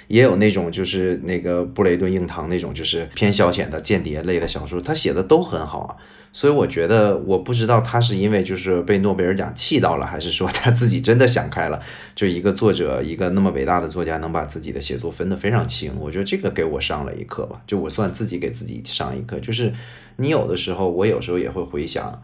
[0.09, 5.95] 也有那种就是那个布雷顿硬糖那种就是偏消遣的间谍类的小说，他写的都很好啊。
[6.31, 11.81] 所以我觉得，我不知道他是因为就是被诺贝尔奖气到了，还是说他自己真的想开了。
[12.13, 17.61] 就一个作者，一个那么伟大的作家，能把自己的写作分得非常清，我觉得这个给我上了一课吧。
[17.65, 19.73] 就我算自己给自己上一课，就是
[20.17, 22.21] 你有的时候，我有时候也会回想，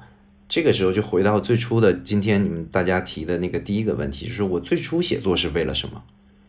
[0.48, 6.04] 这个时候就回到最初的今天你们大家提的那个第一个问题，就是我最初写作是为了什么？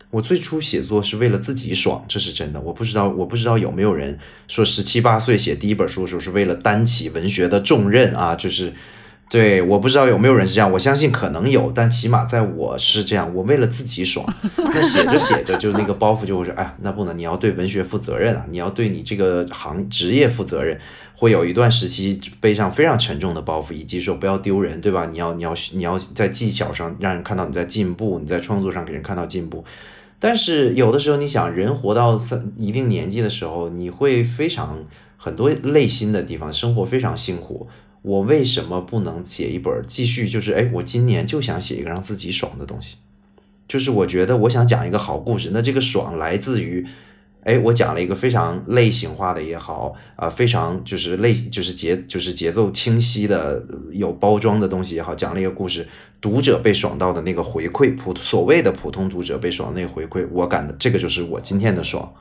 [0.09, 2.61] 我最初写作是为了自己爽，这是真的。
[2.61, 4.17] 我不知道，我不知道有没有人
[4.47, 8.33] 说十七八岁写第一本书的时候是为了担起文学的重任啊？
[8.33, 8.73] 就是，
[9.29, 10.71] 对，我不知道有没有人是这样。
[10.71, 14.25] 我相信可能有，但起码在我是这样，我为了自己爽。
[14.55, 20.79] 那写着写着，就那个包袱就会说，哎，那不能，你要对文学负责任啊，你要对你这个行职业负责任。
[21.19, 25.07] 会有一段时期背上非常沉重的包袱，以及说不要丢人，对吧？
[25.11, 29.65] 你要，你要，你要在技巧上让人看到你在进步，你在创作上给人看到进步。
[30.19, 37.67] 但是有的时候，你想人活到三一定年纪的时候，你会非常很多内心的地方，生活非常辛苦。
[38.01, 40.27] 我为什么不能写一本继续？
[40.27, 42.97] 就是哎，我今年就想写一个让自己爽的东西，
[43.67, 45.51] 就是我觉得我想讲一个好故事。
[45.53, 46.85] 那这个爽来自于。
[47.47, 55.87] 哎，我讲了一个非常类型化的也好啊，非常就是类就是节就是节奏清晰的有包装的东西也好，讲了一个故事，
[56.19, 62.13] 读者被爽到的那个回馈，普所谓的普通读者被爽那个回馈，我感的这个就是我今天的爽。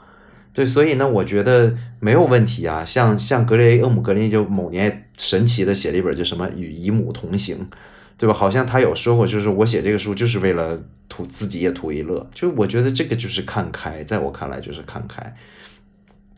[0.54, 2.84] 对，所以呢，我觉得没有问题啊。
[2.84, 7.56] 像像格雷厄姆格林就某年神奇的写了一本叫什么《与姨母同行》。
[8.18, 8.34] 对吧？
[8.34, 12.28] 好像他有说过，就是我写这个书就是为了图自己也图一乐。
[12.34, 15.36] 就我觉得这个就是看开，在我看来就是看开。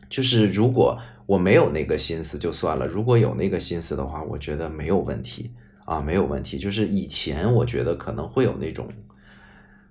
[0.09, 5.51] 就是如果我没有那个心思就算了，如果有那个心思的话，我觉得没有问题
[5.85, 6.57] 啊，没有问题。
[6.57, 8.87] 就是以前我觉得可能会有那种。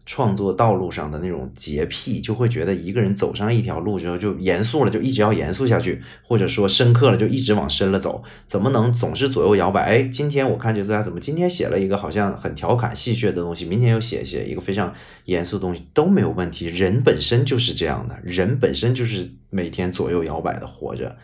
[0.09, 9.83] 创作道路上的那种洁癖，就会觉得一个人走上一条路之后就严肃了，就一直要严肃下去，或者说深刻了就一直往深了走，怎么能总是左右摇摆？
[9.83, 14.95] 哎，今天我看这作家怎么今天写了一个好像很调侃戏谑的东西，明天又写写一个非常
[15.27, 16.69] 严肃的东西都没有问题。
[16.69, 21.19] 人本身就是这样的，人本身就是每天左右摇摆的活着。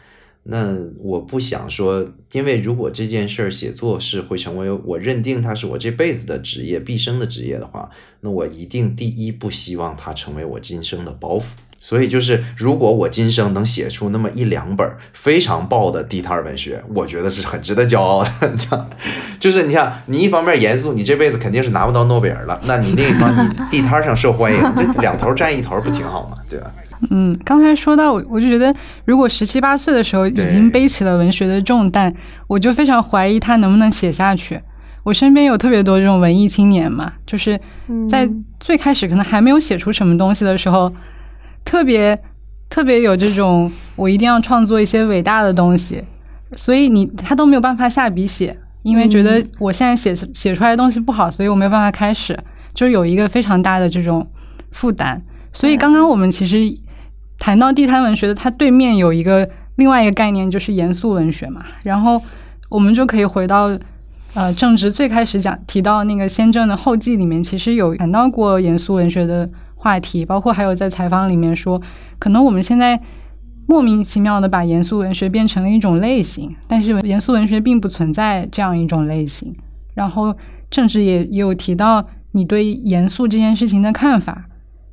[0.47, 7.89] 那我不想说，因为如果这件事儿写作是会成为我认定它是我这辈子的职业、毕生的职业的话，
[8.21, 11.45] 那我一定第一不希望它成为我今生的包袱。
[11.81, 18.31] 所以就是，如果我今生能写出那么一两本非常爆的地摊文学，我觉得是很值得骄傲的。
[18.57, 18.91] 这样，
[19.39, 26.39] 就是你像，你一方面严肃，你这辈子肯定是拿不到诺贝尔了，那你另一方你地摊上受欢迎，这两头占一头不挺好吗？
[26.49, 26.73] 对吧？
[27.11, 32.15] 嗯，刚才说到我，我就觉得，如果十七八岁的时候已经背起了文学的重担，
[32.47, 34.61] 我就非常怀疑他能不能写下去。
[35.03, 37.61] 我身边有特别多这种文艺青年嘛，就是
[38.09, 38.27] 在
[38.59, 40.91] 最开始可能还没有写出什么东西的时候，
[41.63, 42.19] 特别
[42.71, 46.03] 特别有这种我一定要创作一些伟大的东西，
[46.57, 52.39] 所以你他都没有办法下笔写，因为觉得我现在写写出来的东西不好，所以我没有办法开始，
[52.73, 54.27] 就有一个非常大的这种
[54.71, 55.23] 负担。
[55.53, 56.75] 所以刚刚我们其实。
[57.45, 61.63] 谈到地摊文学的，它对面有一个另外一个概念，就是严肃文学嘛。
[61.83, 62.23] 然后
[62.71, 63.79] 我们就可以回到
[64.33, 71.79] 呃，正直最开始讲提到那个先正的后记里面，其实有谈到过严肃文学的话题，包括还有在采访里面说，
[72.19, 72.99] 可能我们现在
[73.67, 79.55] 莫名其妙的把严肃文学变成了一种类型，但是严肃文学并不存在这样一种类型。
[79.93, 80.35] 然后
[80.71, 84.47] 正直也也有提到你对严肃这件事情的看法，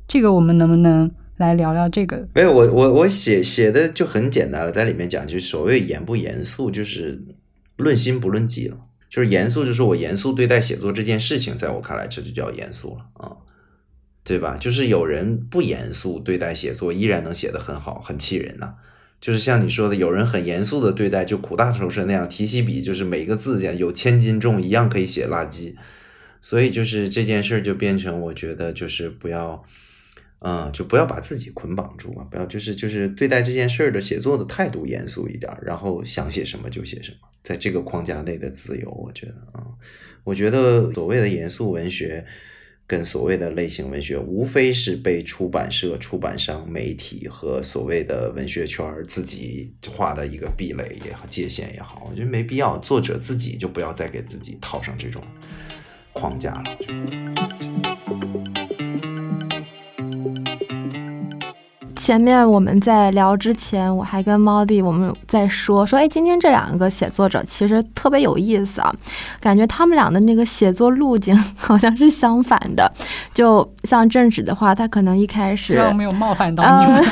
[0.06, 1.10] 这个我们能不能？
[1.42, 7.20] 来聊聊这个，没有我我我写写的就很简单了，在里面讲就所谓严不严肃，就是
[7.76, 8.76] 论心不论迹了，
[9.08, 13.36] 就是严肃就是我严肃对待写作这件事情，在我看来这就叫严肃了啊，
[14.22, 14.56] 对吧？
[14.56, 18.74] 就是有人不严肃对待写作，依然能写得很好，很气人呐。
[19.20, 25.74] 就是像你说的，有人很严肃的对待，就苦大仇深那样，提起笔就是每个字讲有千斤重一样可以写垃圾，
[26.40, 29.64] 所以就是这件事儿就变成我觉得就是不要。
[30.44, 32.26] 嗯，就不要把自己捆绑住啊！
[32.28, 39.62] 不要就是就是对待这件事儿的写作的态度严肃一点，然后想写什么就写什么，在这个框架内的自由，我觉得啊，
[40.24, 42.26] 我觉得所谓的严肃文学，
[42.88, 52.76] 跟所谓的类型文学，无非是被出版社、出版商、媒体和所谓的文学圈自己画的一个壁垒也好、界限也好，我觉得没必要。
[52.78, 55.22] 作者自己就不要再给自己套上这种
[56.12, 57.91] 框架了。
[62.02, 68.92] 前面我们在聊之前，我还跟猫弟我们在说说，哎，今天这两个写作者其实特别有意思啊，
[69.38, 72.92] 感觉他们俩的那个写作路径好像是相反的。
[73.32, 77.04] 就像正直的话，他可能一开始希望没有冒犯到你们，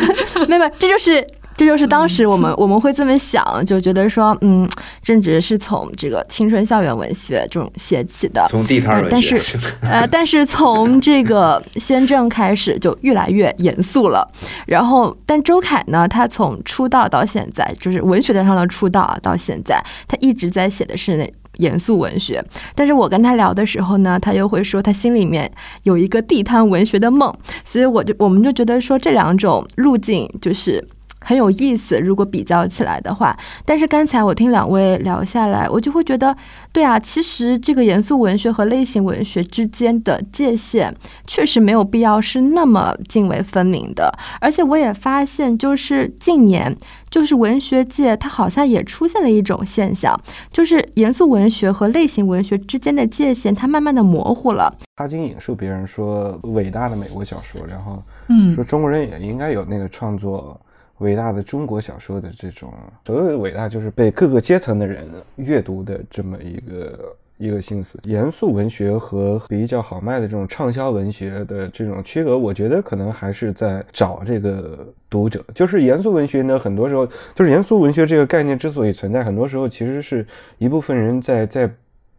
[0.48, 1.24] 没有，这就是。
[1.60, 4.66] 这就是当时我们 我们会这么想，就觉得说，嗯，
[5.02, 14.26] 正直是从这个青春校园文学这种写起的，从地摊文学，但是 呃，但是从这个先正开始就越来越严肃了。
[14.64, 22.42] 然后，但周凯呢，他从出道到现在，就是文学上的出道啊，到现在，他一直在写的是那严肃文学。
[22.74, 25.52] 但是我跟他聊的时候呢，他又会说他心里面
[25.82, 27.30] 有一个地摊文学的梦。
[27.66, 30.82] 所以我就我们就觉得说这两种路径就是。
[31.20, 33.36] 很有意思，如果比较起来的话。
[33.64, 36.34] 但是刚才我听两位聊下来，我就会觉得，
[36.72, 40.94] 对啊，其实这个严肃文学和类型文学之间的界限
[41.26, 44.12] 确实没有必要是那么泾渭分明的。
[44.40, 46.74] 而且我也发现，就是近年，
[47.10, 50.18] 就是文学界它好像也出现了一种现象，
[50.50, 54.74] 就是严肃文学和类型文学之间的界限它慢慢的模糊了。
[54.96, 60.58] 他经引述别人说伟大的美国小说，然后嗯，说中国人也应该有那个创作。
[61.00, 62.72] 伟大的中国小说的这种
[63.04, 67.98] 所谓的伟大，就是被各个阶层的人阅读的这么一个一个心思。
[68.04, 75.44] 严肃文学和比较好卖的这种畅销文学的这种区隔，我觉得可能还是在找这个读者。
[75.54, 80.26] 就是严肃文学呢，很多时候就是严肃文学这个概念之所以存在，很多时候其实是
[80.58, 81.70] 一部分人在在。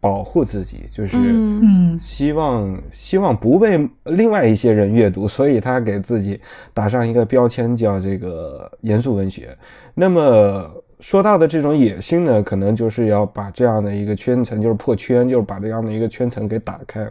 [0.02, 6.38] 保护自己，就是嗯，希望希望不被另外一些人阅读，所以他给自己
[6.74, 9.56] 打上一个标签，叫这个严肃文学。
[9.94, 17.08] 那么说到的这种野心呢，可能就是要把这样的一个圈层，就是破圈，就是把这样的一个圈层给打开。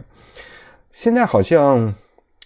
[0.92, 1.92] 现在好像。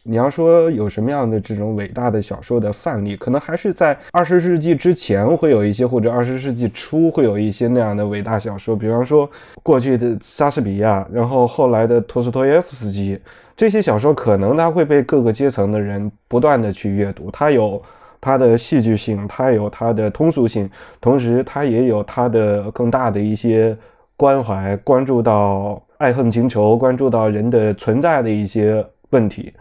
[0.08, 9.28] 你要说有什么样的这种伟大的小说的范例，可能还是在二十世纪之前会有一些，或者二十世纪初会有一些那样的伟大小说，比方说
[9.62, 13.18] 过去的莎士比亚，然后后来的托斯托耶夫斯基，
[13.56, 17.82] 这些小说可能它会被各个阶层的人不断的去阅读，它有
[18.20, 23.76] 它的戏剧性，它有它的通俗性，同时它也有它的更大的一些
[24.16, 29.52] 关怀，关注到爱恨情仇，关注到人的存在的一些问题。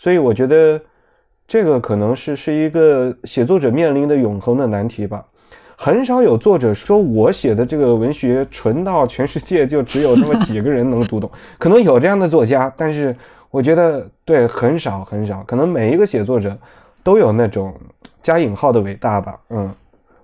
[0.00, 0.80] 所以我觉得，
[1.48, 5.24] 这个可能是是一个写作者面临的永恒的难题吧。
[5.76, 11.28] 很少有作者说我写的这个文学纯到全世界就只有那么几个人能读懂。
[11.58, 13.14] 可能有这样的作家，但是
[13.50, 15.42] 我觉得对很少很少。
[15.48, 16.56] 可能每一个写作者
[17.02, 17.74] 都有那种
[18.22, 19.68] 加引号的伟大吧，嗯，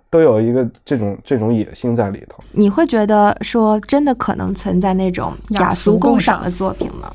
[0.09, 2.45] 都有一个这种这种野心在里头。
[2.53, 7.13] 你会觉得说真的可能存在那种雅俗共赏的作品吗？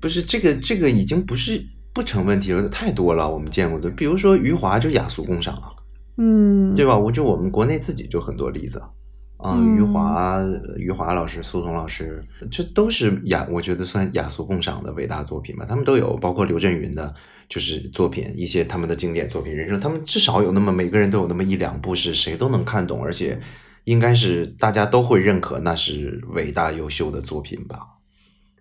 [0.00, 3.28] 不是这个，这个已经不是不成问题了，太多了。
[3.28, 5.72] 我们见过的，比如说余华就雅俗共赏啊，
[6.18, 6.96] 嗯，对吧？
[6.96, 8.82] 我就我们国内自己就很多例子
[9.38, 10.40] 啊，余华、
[10.76, 15.66] 余华老师、苏童老师，这都是雅，我觉得算雅俗共赏的伟大作品吧。
[15.68, 17.14] 他们都有，包括刘震云的，
[17.48, 23.38] 就是作品，一些他们的经典作品，人生他们至少有那么每个人都有那么一两部是谁都能看懂，而且
[23.84, 27.78] 应该是大家都会认可，那是伟大优秀的作品吧。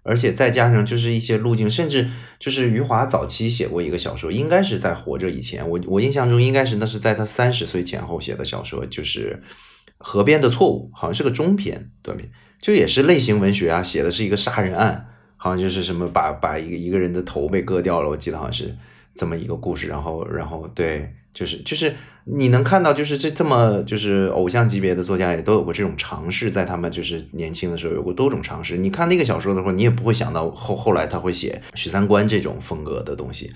[0.05, 9.41] 而且再加上就是一些路径，甚至就是余华早期写过一个小说，应该是在活着以前，我我印象中应该是那是在他三十岁前后写的小说，就是
[9.97, 12.29] 《河边的错误》，好像是个中篇短篇，
[12.61, 18.75] 就也是类型文学啊，写的是一个杀人案，好像就是什么把把一个一个人的头被割掉了，我记得好像是
[19.15, 21.93] 这么一个故事，然后然后对，就是就是。
[22.27, 28.77] 你能看到，就是这这么就是偶像级别的作家也都有过这种尝试，在他们就是年轻的时候有过多种尝试。
[28.77, 33.53] 你看那个小说的时候，你也不会想到后后来他会写许三观这种风格的东西。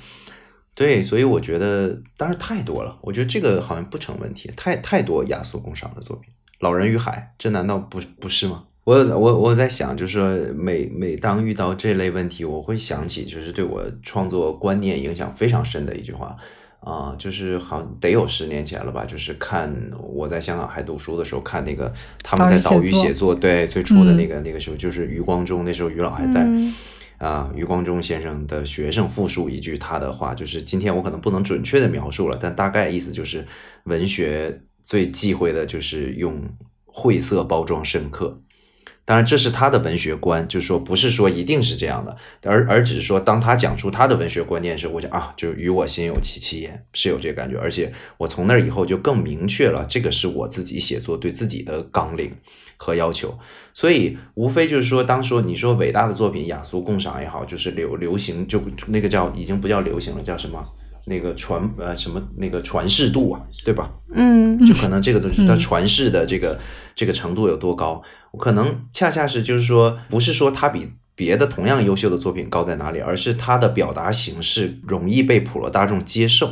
[0.75, 4.51] 对，所以我觉得当然太多了，我觉得这个好像不成问题。
[4.55, 8.65] 太太多雅俗共赏的作品，《老人与海》这难道不不是吗？
[8.83, 16.37] 我我我在想，就是说每每当遇到这类问题，我会想起就是对我创作观念影响非常深的一句话。
[16.79, 19.05] 啊，就是好得有十年前了吧？
[19.05, 19.69] 就是看
[20.01, 26.47] 我在香港还读书的时候，看那个他们在岛屿写作，对最初的那个那个时候，就是余光中那时候余老还在
[27.17, 27.51] 啊。
[27.53, 33.45] 余光中先生的学生复述一句他的话，就是今天我可能不能准确的描述了，但大概意思就是
[33.83, 36.41] 文学最忌讳的就是用
[36.85, 38.41] 晦涩包装深刻。
[39.05, 47.57] 当然，这是他的文学观，就是说不是说一定是这样的，而而只是说，当他讲出他的文学观念时，我讲啊，就是与我心有戚戚焉，是有这个感觉。
[47.57, 52.31] 而且我从那以后就更明确了，这个是我自己写作对自己的纲领
[52.77, 53.35] 和要求。
[53.73, 60.63] 所以无非就是说，当说你说伟大的作品雅俗共赏也好，就是流流行就那个叫已经不叫流行了，叫什么？
[61.09, 63.89] 那个传呃什么那个传世度啊，对吧？
[64.15, 66.57] 嗯，就可能这个东西它传世的这个
[66.95, 68.01] 这个程度有多高，
[68.37, 76.47] 可能恰恰是就是说，不是说它比别的同样优秀的作品高在哪里，而是它的表达形式容易被普罗大众接受。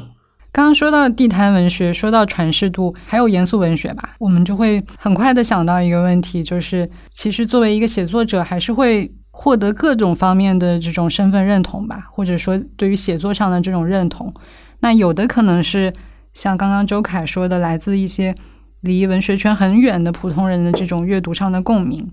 [0.52, 9.12] 刚刚说到地摊文学，说到传世度，还有严肃文学吧，我们就会很快的想到一个问题，就是其实作为一个写作者，还是会。
[9.40, 14.34] 获得各种方面的这种身份认同吧，或者说对于写作上的这种认同，
[14.80, 15.94] 那有的可能是
[16.34, 18.34] 像刚刚周凯说的，来自一些
[18.82, 22.12] 离文学圈很远的普通人的这种阅读上的共鸣，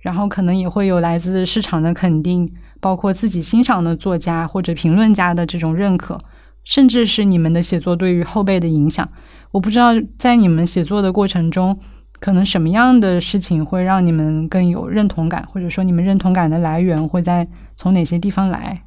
[0.00, 6.18] 然后可能也会有来自市场的肯定，包括自己欣赏的作家或者评论家的这种认可，
[6.64, 9.08] 甚至是你们的写作对于后辈的影响。
[9.52, 11.80] 我不知道在你们写作的过程中。
[12.20, 17.46] 可能什么样的事情会让你们更有认同感，或者说你们认同感的来源会在
[17.76, 18.82] 从哪些地方来？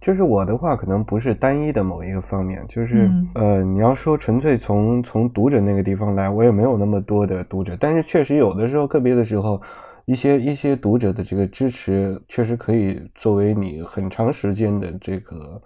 [0.00, 9.60] 就是我的话，可能不是单一的某一个方面，就是呃，你要说纯粹从从读者那个地方来，我也没有那么多的读者，但是确实有的时候，个别的时候，
[10.04, 15.62] 一些一些读者的这个支持，确实可以作为你很长时间的这个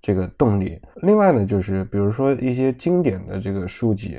[0.00, 0.80] 这个动力。
[1.02, 4.18] 另外呢，就是比如说一些经典的这个书籍。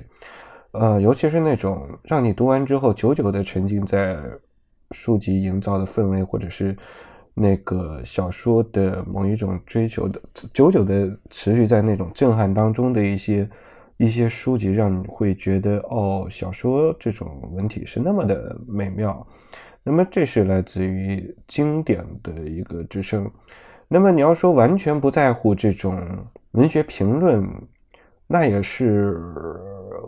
[0.80, 4.17] 呃，尤其是那种让你读完之后久久的沉浸在
[4.91, 6.76] 书籍营造的氛围，或者是
[7.34, 10.21] 那个小说的某一种追求的，
[10.53, 13.49] 久久的持续在那种震撼当中的一些
[13.97, 19.26] 一些书籍，让你会觉得哦，小说这种文体是那么的美妙。
[19.84, 23.30] 那么这是来自于经典的一个支撑。
[23.88, 27.47] 那么你要说完全不在乎这种文学评论。
[28.28, 29.21] 那也是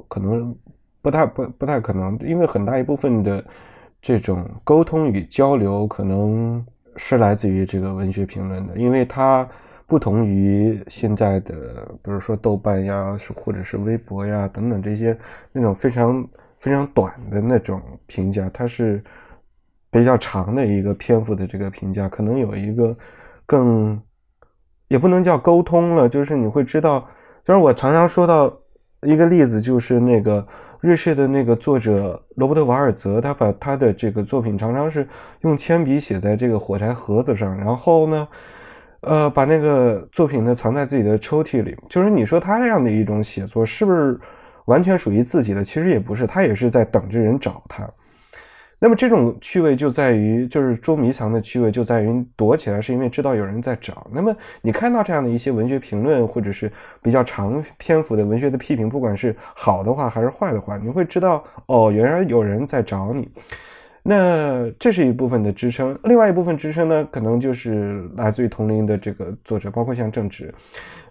[0.08, 0.56] 可能
[1.02, 3.44] 不太不不太可能，因为很大一部分的
[4.02, 6.66] 这种沟通与交流，可能
[6.96, 9.48] 是来自于这个文学评论的，因为它
[9.86, 15.16] 不同于现在的，比如说豆瓣呀，或者是微博呀等等这些
[15.52, 19.04] 那种非常非常短的那种评价，它是
[19.92, 22.98] 比较长的一个篇幅的这个评价，可能有一个
[23.46, 24.02] 更
[24.88, 27.08] 也不能叫沟通了，就是你会知道。
[27.48, 28.54] 就是我常常说到
[29.04, 30.46] 一个例子，就是那个
[30.82, 35.08] 瑞士的那个作者罗伯特·瓦尔泽，他把他的这个作品常常是
[35.44, 38.28] 用铅笔写在这个火柴盒子上，然后呢，
[39.00, 41.74] 呃，把那个作品呢藏在自己的抽屉里。
[41.88, 44.20] 就是你说他这样的一种写作是不是
[44.66, 45.64] 完全属于自己的？
[45.64, 47.90] 其实也不是，他也是在等着人找他。
[48.80, 54.06] 那么这种趣味就在于，就是捉迷藏的趣味就在于躲起来，是因为知道有人在找。
[54.12, 56.72] 那么你看到这样的一些文学评论，或者是
[57.02, 63.28] 比较长篇幅的文学的批评，不管是好的话还是坏的话，你会知道哦，原来有人在找你。
[64.04, 70.54] 那这是一部分的支撑，另外一部分支撑呢，可能就是来自于同龄的这个作者，包括像郑直，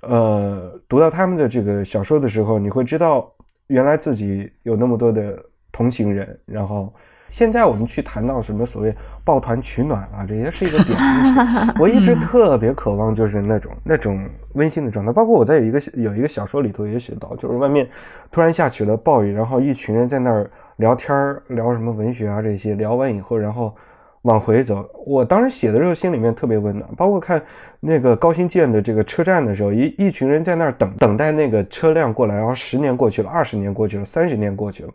[0.02, 3.28] 呃，读到他们的这个小说的时候，你会知道
[3.66, 5.36] 原来自己有那么多的
[5.72, 6.94] 同情人，然后。
[7.28, 11.74] 现在我们去谈到什么所谓抱团取暖啊，这些是一个贬义词。
[11.80, 15.12] 我一直特别渴望就是那种那种温馨的状态。
[15.12, 17.88] 包括我在有一个有一个小说里头也写到，就是外面
[18.30, 22.74] 突然下起了暴雨，然后一群人在那儿聊天儿，聊什么文学啊这些。
[22.74, 23.74] 聊完以后，然后
[24.22, 24.88] 往回走。
[25.04, 26.88] 我当时写的时候心里面特别温暖。
[26.96, 27.42] 包括看
[27.80, 34.90] 那个高新建的这个车站的时候，一一群人在那儿等等待那个车辆过来，然后十年过去了，二十年过去了，三十年过去了。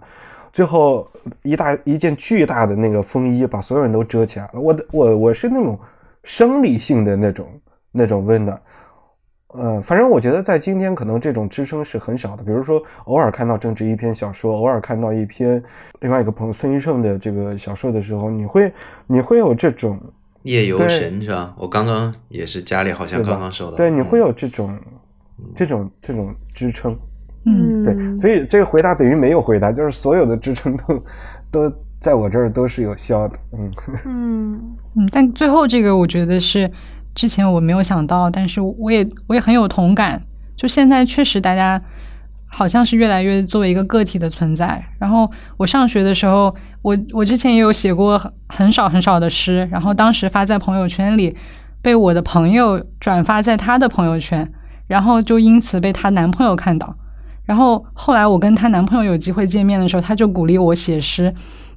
[0.52, 1.10] 最后
[1.44, 4.60] 一大一件巨大的那个风衣把所有人都遮起来了。
[4.60, 5.80] 我的我我是那种
[6.24, 7.48] 生理性的那种
[7.92, 8.62] 那种温暖，
[9.54, 12.44] 呃，反正我觉得在今天可能这种支撑是很少的。
[12.44, 15.64] 比如说偶尔看到政治一篇小说，偶尔看到一篇
[16.02, 18.72] 另外一个朋友孙一胜的这个小说的时候，你会
[19.08, 20.00] 你会有这种
[20.44, 21.54] 夜游神是吧？
[21.58, 24.80] 我刚刚也是家里好像刚刚收到，对，你会有这种
[25.56, 26.98] 这种这种支撑。
[27.46, 31.04] 嗯，对，所以这个回答等于没有回答，就是所有的支撑都
[31.50, 33.36] 都在我这儿都是有效的。
[33.54, 33.72] 嗯
[34.06, 36.72] 嗯嗯，但最后这个我觉得是
[37.16, 40.22] 之前我没有想到，但是我也我也很有同感。
[40.56, 41.82] 就现在确实大家
[42.46, 44.84] 好像是越来越作为一个个体的存在。
[45.00, 51.36] 然后我上学的时候，我我之前也有写过很很少很少的诗，然后当时发在朋友圈里，
[51.82, 54.48] 被我的朋友转发在他的朋友圈，
[54.86, 56.96] 然后就因此被她男朋友看到。
[57.52, 61.34] 然后后来我跟她男朋友有机会见面的时候，他就鼓励我写诗，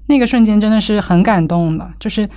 [0.07, 2.31] 那个瞬间真的是很感动的，就是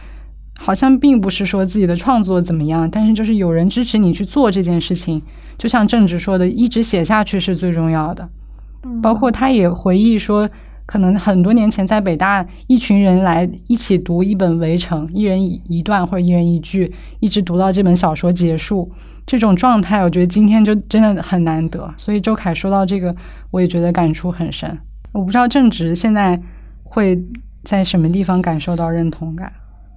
[0.58, 5.22] 好像并不是说自己的创作怎么样，但是就是有人支持你去做这件事情，
[5.56, 8.28] 就像郑直说的，一直写下去是最重要的。
[9.04, 10.50] 包括他也回忆说，
[10.88, 18.92] 可能很多年前在北大，一群人来一起读一本《围城》，一人一一段或者一人一句，一直读到这本小说结束。
[19.28, 21.94] 这种状态，我觉得今天就真的很难得。
[21.98, 23.16] 所以周凯说到这个，
[23.52, 24.76] 我也觉得感触很深。
[25.12, 26.42] 我不知道正直现在
[26.84, 27.22] 会
[27.64, 29.52] 在什么地方感受到认同感。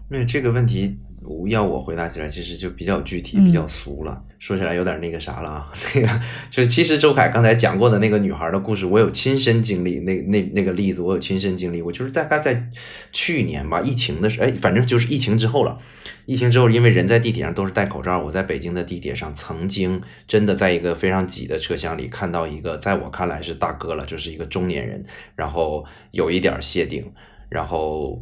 [0.09, 0.99] 那这个问题
[1.47, 4.21] 要我回答起来，其实就比较具体、比较俗了。
[4.41, 6.09] 说起来有点那个啥了啊，那个
[6.51, 10.01] 就是其实周凯刚才讲过的那个女孩的故事，我有亲身经历。
[10.01, 11.83] 那那那个例子，我有亲身经历。
[11.83, 12.71] 我就是大概在
[13.13, 15.79] 去年吧，疫情的时候，哎，反正就是疫情之后了。
[16.25, 25.05] 疫情之后，因为人在地铁上都是戴口罩，我在北京的地铁上曾经真的在一个非常挤的车厢里看到一个，在我看来是大哥了，就是一个中年人，
[25.37, 27.05] 然后有一点谢顶，
[27.51, 28.19] 然后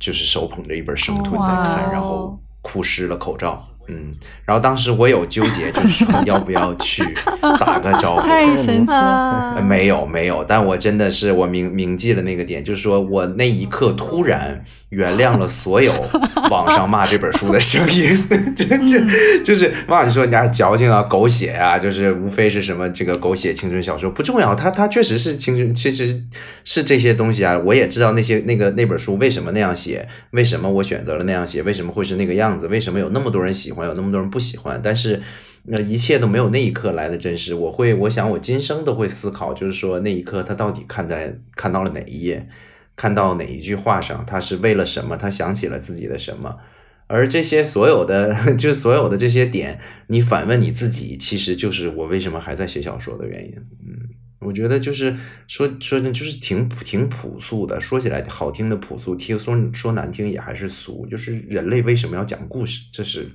[0.00, 3.68] 就是手捧着一本《生吞》在看，然后哭湿了口罩。
[3.88, 4.14] 嗯，
[4.44, 7.02] 然后当时我有纠结，就是说要不要去
[7.60, 8.22] 打个招呼。
[8.26, 9.62] 太神奇了！
[9.62, 15.92] 没有没有，但我真的是我铭铭记了那个点，就是说我那一刻突然原谅了所有
[16.50, 26.22] 网上骂这本书的声音， 就就就是骂你说人家矫情啊、狗血啊，就是无非是什么这个狗血青春小说不重要，它它确实是青春，其实
[26.64, 27.56] 是这些东西啊。
[27.64, 33.75] 我也知道那些那个那本书为什么那样写，为什么我选择了那样写，为什么会是那个样子，为什么有那么多人喜欢。
[33.84, 35.20] 有那么多人不喜欢，但是
[35.64, 37.54] 那一切都没有那一刻来的真实。
[37.54, 42.48] 我会，我想我今生都会思考，就是说那一刻他到底看在看到了哪一页，
[42.94, 45.16] 看到哪一句话上，他是为了什么？
[45.16, 46.56] 他想起了自己的什么？
[47.08, 53.54] 而这些所有的， 就是所有的这些点，你反问你自己，其实就是我为什么还在写小说的原因。
[53.86, 53.96] 嗯，
[54.40, 55.16] 我觉得就是
[55.46, 61.06] 说说的，就是挺挺朴素的，说起来好听的朴素，听说说难听也还是俗。
[61.06, 62.88] 就是人类为什么要讲故事？
[62.92, 63.30] 这是。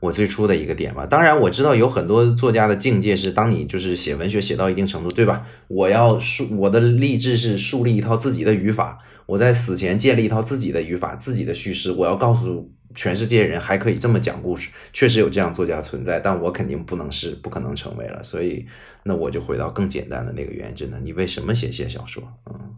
[0.00, 5.46] 我最初的一个点吧，当然我知道有很多作家的境界是，当你就是写文学写到一定程度，对吧？
[5.68, 18.64] 我要树我的励志是树立一套自己的语法，我在死前建立一套自己的语法、自己的叙事，我要告诉全世界人还可以这么讲故事，确实有这样作家存在，但我肯定不能是，不可能成为了，所以
[19.04, 22.22] 那我就回到更简单的那个原真的，你为什么写写小说？
[22.46, 22.76] 嗯，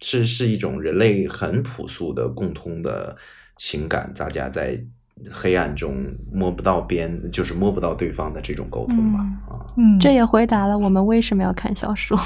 [0.00, 3.16] 是是一种人类很朴素的共通的
[3.56, 4.84] 情感，大家在。
[5.30, 5.96] 黑暗中
[6.32, 9.18] 摸不到边，就是摸不到对方的这种沟通吧。
[9.50, 12.16] 啊，嗯，这也回答了我们为什么要看小说。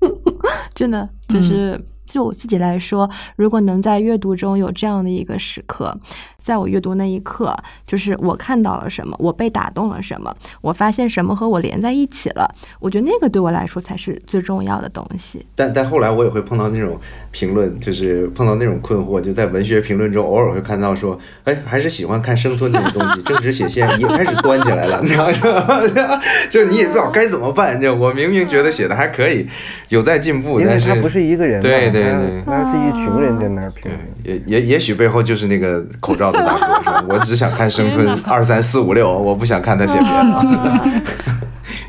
[0.74, 5.96] 真的，就是就我自己来说，如果能在阅读中有这样的一个时刻。
[6.42, 12.52] 在我阅读那一刻，就是我看到了什么，我被打动了什么，我发现什么和我连在一起了。
[12.80, 15.46] 我觉得那个对我来说才是最重要的东西。
[15.54, 16.98] 但但后来我也会碰到那种
[17.30, 25.26] 评论，就是碰到那种困惑，就在文学评论中偶尔会看到说，哎，还是喜欢看生吞那种东西， 政治写线也开始端起来了，你知道
[25.66, 26.20] 吗？
[26.50, 27.80] 就你也不知道该怎么办。
[27.80, 29.46] 就我明明觉得写的还可以，
[29.90, 34.00] 有在进步，但是他不是一个人，对对对，他是一群人在那儿评论。
[34.24, 36.31] 也也也许背后就是那个口罩。
[36.32, 41.02] 大哥，我只想看生吞二三四五六，我不想看他写别的。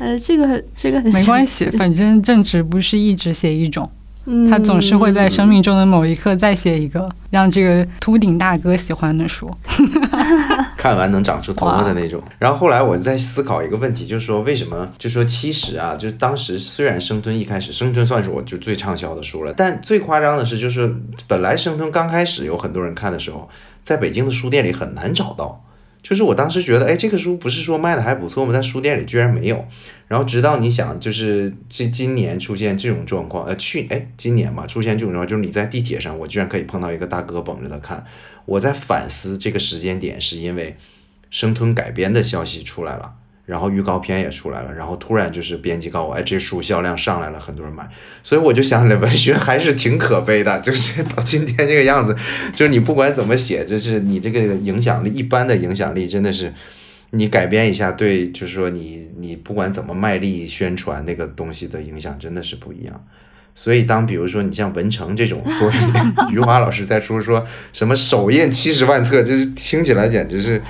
[0.00, 3.90] 呃，这个这个没关系，反正正直不是一直写一种。
[4.50, 9.54] 他总是会在生命中的某一刻再写一个让这个秃顶大哥喜欢的书，
[10.78, 12.22] 看完能长出头发的那种。
[12.38, 14.88] 然后后来我在思考一个问题，就是说为什么？
[14.98, 20.90] 就说其实啊，就当时虽然生吞一开始生吞算是我就最畅销的书了，但最夸张的是，就是
[21.28, 23.46] 本来生吞刚开始有很多人看的时候，
[23.84, 25.64] 在北京的书店里很难找到。
[26.02, 28.52] 就是我当时觉得，哎，这个书不是说卖的还不错吗？
[28.52, 29.64] 在书店里居然没有。
[30.06, 38.04] 然后直到你想，就是这今年出现这种状况，呃，去，哎，今年嘛出现这种状况，就是你在地铁上，我居然可以碰到一个大哥捧着的看。
[38.44, 40.76] 我在反思这个时间点，是因为
[41.30, 43.14] 生吞改编的消息出来了。
[43.46, 47.86] 然后预告片也出来了，然后突然就是编辑告诉我，哎，这书销量上来了，很多人买，
[48.22, 52.16] 所以我就想，文学还是挺可悲的，就是 到今天这个样子，
[52.54, 56.54] 就是你不管怎么写，就是你这个影响力，一般的影响力真的是，
[57.10, 63.04] 你改编一下，对，就是说你你不管怎么卖力宣传那个东西的影响真的是不一样。
[63.54, 65.80] 所以当比如说你像文成这种作品，
[66.32, 70.62] 余华老师在说说什么首印七十万册，就是听起来简直是。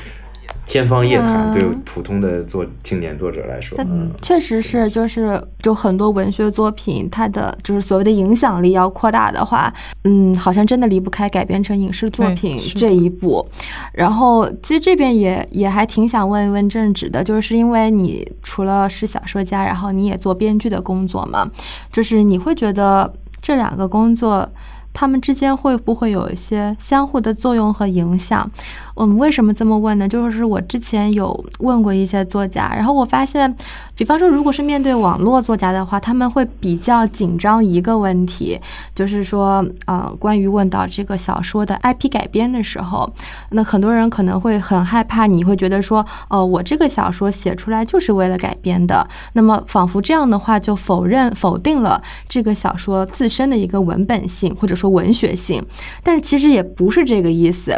[0.67, 9.73] 天方夜谭，对普通的作青年作者来说，嗯，确实是，就是就很多文学作品，它的就是所谓的影响力要扩大的话，
[10.05, 13.47] 嗯，好像真的离不开改编成影视作品这一步。
[13.93, 21.51] 然后，其实这边也也还挺想问一问正直的，就是因为你除了是小说家，然后你也做编剧的工作嘛，
[21.93, 23.13] 就是你会觉得。
[23.43, 24.49] 这两个工作。
[24.97, 28.49] 他们之间会不会有一些相互的作用和影响？
[28.95, 30.09] 我们为什么这么问呢？
[30.09, 33.53] 就是我之前有问过一些作家，然后我发现，
[33.97, 38.59] 比方说，如果是面对网络作家的话，他们会比较紧张一个问题，
[38.95, 43.13] 就是说，呃，关于问到这个小说的 IP 改编的时候，
[43.51, 55.61] 那很多人可能会很害怕，你会觉得说，哦，我这个小说写出来就是为了改编的，那么仿佛这样的话就否认否定了这个小说自身的一个文本性，或者说文学性，
[56.05, 57.73] 但是其实也不是这个意思。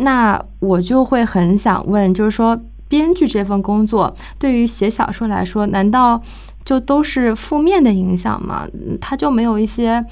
[0.00, 6.20] 那我就会很想问，就是说，编剧这份工作对于写小说来说，难道
[6.64, 8.66] 就都是负面的影响吗？
[9.00, 10.04] 它就没有一些，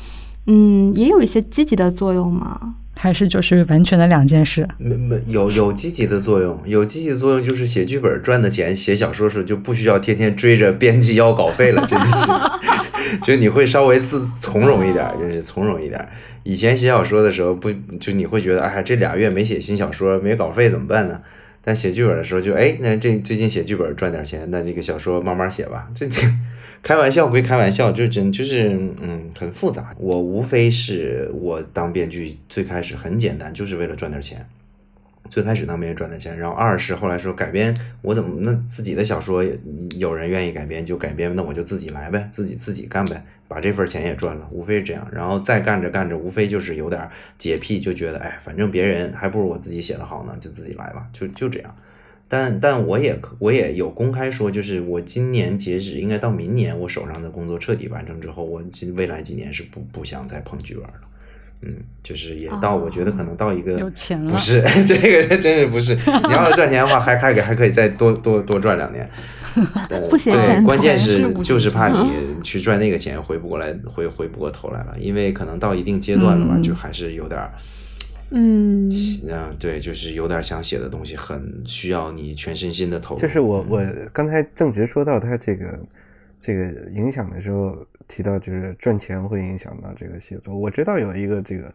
[0.46, 2.74] 嗯，也有一些积极的作用吗？
[3.00, 4.66] 还是就是完全的两件事？
[4.76, 12.26] 没没有有积极的作用，有积极的作用就是写剧本赚的钱，写小说时候就不需要天天追着编辑要稿费了，真的是，
[13.22, 16.08] 就你会稍微自从容一点，就是从容一点。
[16.44, 17.70] 以前写小说的时候，不
[18.00, 21.20] 就你会觉得，哎，这俩月没写新小说，没稿费怎么办呢？
[21.62, 25.90] 但写剧本的时候，就哎，那这最近写剧本赚点钱，那这个小说慢慢写吧。
[25.94, 26.22] 这这
[26.82, 28.68] 开玩笑归开玩笑，就真就是
[29.02, 29.94] 嗯，很复杂。
[29.98, 34.46] 我无非是我当编剧最开始很简单，就是为了赚点钱。
[35.28, 39.44] 最开始当编剧赚的钱，然后二是后来说改编，我怎么那自己的小说
[39.98, 43.22] 有人愿意改编就改编，那我就自己来呗，自己自己干呗。
[43.46, 47.08] 把这份钱也赚了，无非是这样，然后再干着干着，无非就是有点
[47.38, 51.74] 洁癖，就觉得哎，反正别人还不如我自己写的好呢，就自己来吧，就就这样。
[52.28, 58.62] 但但我也我也有公开说，就是我今年截止，应该到明年我手上的工作彻底完成之后，我
[58.94, 61.07] 未来几年是不不想再碰剧本了。
[61.62, 65.94] 嗯，就是也到，我觉得可能到一个有钱了，不是 这个真的不是。
[66.26, 69.08] 你要是赚钱的话，还还还可以再多多多赚两年。
[70.08, 72.12] 不嫌钱，关键是就是怕你
[72.44, 74.94] 去赚那个钱回不过来，回回不过头来了。
[75.00, 77.40] 因为可能到一定阶段了吧，就还是有点，
[78.30, 78.88] 嗯，
[79.26, 83.20] 嗯，对，就是有点想写的东西，很需要你全身心的投入。
[83.20, 83.82] 就是我我
[84.12, 85.76] 刚才正直说到他这个
[86.38, 90.56] 这个影响的时候，提到就是赚钱会影响到这个写作。
[90.56, 91.72] 我知道有一个这个，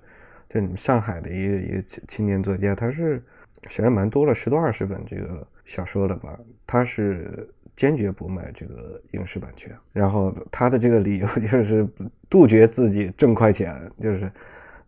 [0.49, 3.21] 就你们上海的一个一个青青年作家，他是
[3.69, 7.49] 写了蛮多了，十多二十本这个小说了吧，他是。
[7.75, 11.83] 坚决不卖这个影视版权，然后他的这个理由 就是
[12.29, 14.31] 杜绝自己挣快钱，就是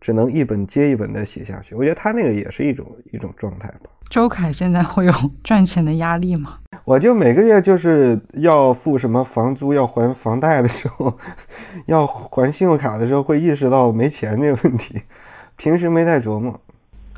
[0.00, 1.74] 只能一本接一本的写下去。
[1.74, 3.90] 我觉得他那个也是一种一种状态吧。
[4.08, 6.58] 周凯现在会有赚钱的压力吗？
[6.84, 11.18] 我就每个月就是要付什么房租，要还房贷的时候，
[11.86, 15.02] 要还信用卡的时候，会意识到没钱这个问题，
[15.56, 16.60] 平时没太琢磨。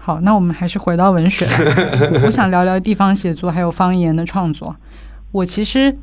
[0.01, 1.47] 好，那我们还是回到文学，
[2.25, 4.75] 我想聊聊地方写作还有方言的创作。
[5.33, 5.95] 我其实，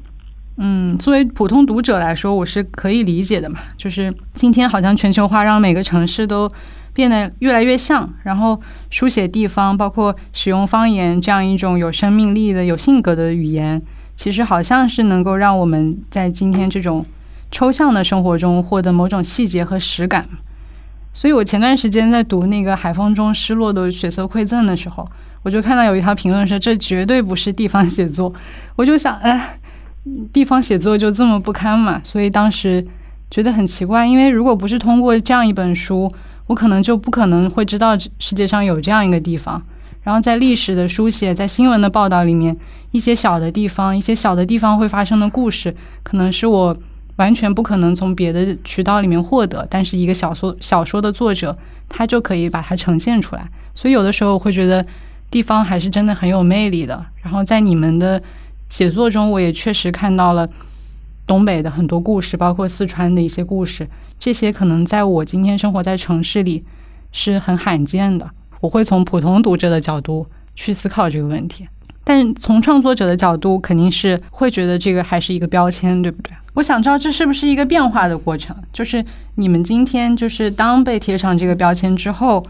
[0.57, 3.59] 嗯，作为普通读者来说，我是可以理解的嘛。
[3.75, 6.51] 就是今天好像全球化让每个城市都
[6.95, 13.79] 变得越来越像，然后书写地方，包括使用方言这样一种有生命力的、有性格的语言，
[14.15, 17.05] 其实好像是能够让我们在今天这种
[17.51, 20.27] 抽象的生活中获得某种细节和实感。
[21.13, 25.07] 所以我前段时间在读那个《海风中失落的血色馈赠》的时候。
[25.43, 28.33] 我就看到有一条评论说，这绝对不是地方写作。
[28.75, 29.59] 我就想，哎，
[30.33, 32.01] 地方写作就这么不堪嘛？
[32.03, 32.83] 所以当时
[33.29, 36.11] 觉得很奇怪，因为如果不是通过这样一本书，
[36.47, 39.61] 我可能就不可能会知道世界上有这样一个地方。
[40.03, 42.55] 然后在历史的书写，在新闻的报道里面，
[42.91, 46.77] 一些小的地方，一些小的地方会发生的故事，可能是我
[47.15, 49.67] 完全不可能从别的渠道里面获得。
[49.69, 51.57] 但是一个小说小说的作者，
[51.89, 53.47] 他就可以把它呈现出来。
[53.73, 54.85] 所以有的时候我会觉得。
[55.31, 57.05] 地方还是真的很有魅力的。
[57.21, 58.21] 然后在你们的
[58.69, 60.47] 写作中，我也确实看到了
[61.27, 63.85] 东北的很多故事，包括四川的一些故事。
[64.19, 66.63] 这些可能在我今天生活在城市里
[67.11, 68.29] 是很罕见的。
[68.61, 71.67] 我会从普通读者的角度去思考这个问题，
[72.03, 76.31] 但从创作者的角度，肯定是会觉得这个还是一个标签，对不对？
[76.53, 78.55] 我想知道这是不是一个变化的过程？
[78.71, 79.03] 就是
[79.35, 82.45] 你们今天就是当被贴上这个标签之后，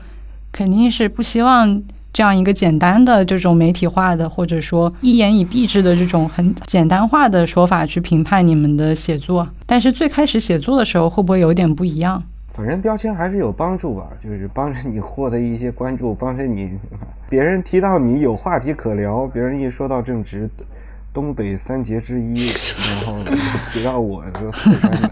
[0.51, 1.81] 肯定是不希望。
[2.15, 12.23] 这样一个简单的这种媒体化的，或者说一言以蔽之的这种很简单化的说法去评判你们的写作，但是最开始写作的时候会不会有点不一样？
[12.51, 16.79] 反正标签还是有帮助吧，就是帮着你获得一些关注， 帮着你
[17.27, 20.49] 别人提到你有话题可聊，别人一说到正直，
[21.11, 23.17] 东北三杰之一，然后
[23.73, 25.11] 提到我就四川人了，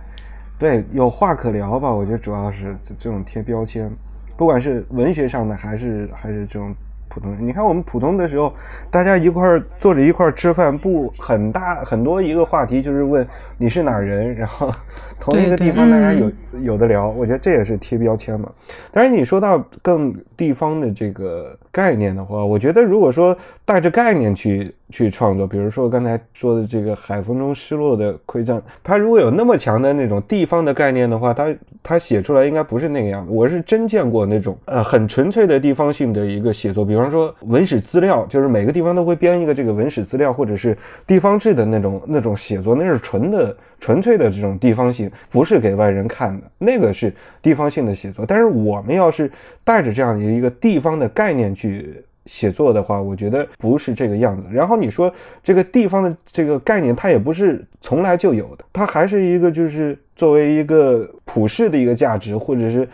[0.58, 1.92] 对，有话可聊吧？
[1.92, 3.90] 我觉得主要是这这种贴标签。
[4.38, 6.72] 不管是文学上的，还是还是这种
[7.08, 7.44] 普通人。
[7.44, 8.54] 你看我们普通的时候，
[8.88, 13.26] 大家一块儿坐着一块儿吃饭，不很大很多一个话题就是问
[13.56, 14.72] 你是哪儿人，然后
[15.18, 16.30] 同一个地方大家有
[16.60, 17.08] 有的聊。
[17.08, 18.48] 我觉得这也是贴标签嘛。
[18.92, 33.30] 但是你说到更地方的这个概念的话，我觉得如果说带着概念去去创作，比如说刚才说的这个海风中失落的馈赠，他如果有那么强的那种地方的概念的话，他他写出来应该不是那个样子。
[33.30, 40.76] 我是真见过那种呃很纯粹的地方性的一个写作，比方说文史资料，就是每个地方都会编一个这个文史资料，或者是
[41.06, 47.12] 地方志的那种那种写作，那是纯的纯粹的这种地方性，不是给外人看的，那个是
[47.42, 48.24] 地方性的写作。
[48.26, 49.30] 但是我们要是
[49.64, 52.02] 带着这样一个地方的概念去。
[52.28, 54.46] 写作的话，我觉得不是这个样子。
[54.52, 55.12] 然后你说
[55.42, 62.88] 这个地方的这个概念，它也不是从来就有的，它还是一个就是作为一个普世的一个价值，或者是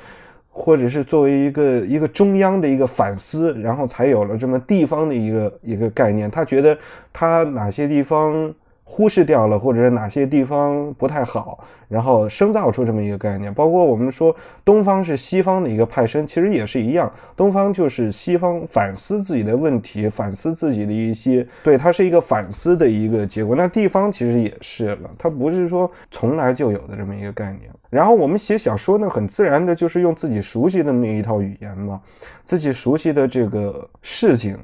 [0.49, 6.31] 或者是作为一个一个中央的一个反思，然后才有了这么地方的一个一个概念。
[6.31, 6.79] 他觉得
[7.13, 8.55] 他哪些地方。
[8.85, 11.59] 忽视掉了，或者是哪些地方不太好，
[11.89, 13.53] 然后生造出这么一个概念。
[13.53, 17.11] 包括我们说东方是西方的一个派生，其实也是一样。
[17.35, 23.57] 东方就是西方反思自己的问题，反思自己的一些，对，它是一个反思的一个结果。
[23.57, 27.71] 那地方其实也是了，它不是说从来就有的这么一个概念。
[27.89, 32.01] 然后我们写小说呢，很自然的就是用自己熟悉的那一套语言嘛，
[32.45, 34.59] 自己熟悉的这个事情。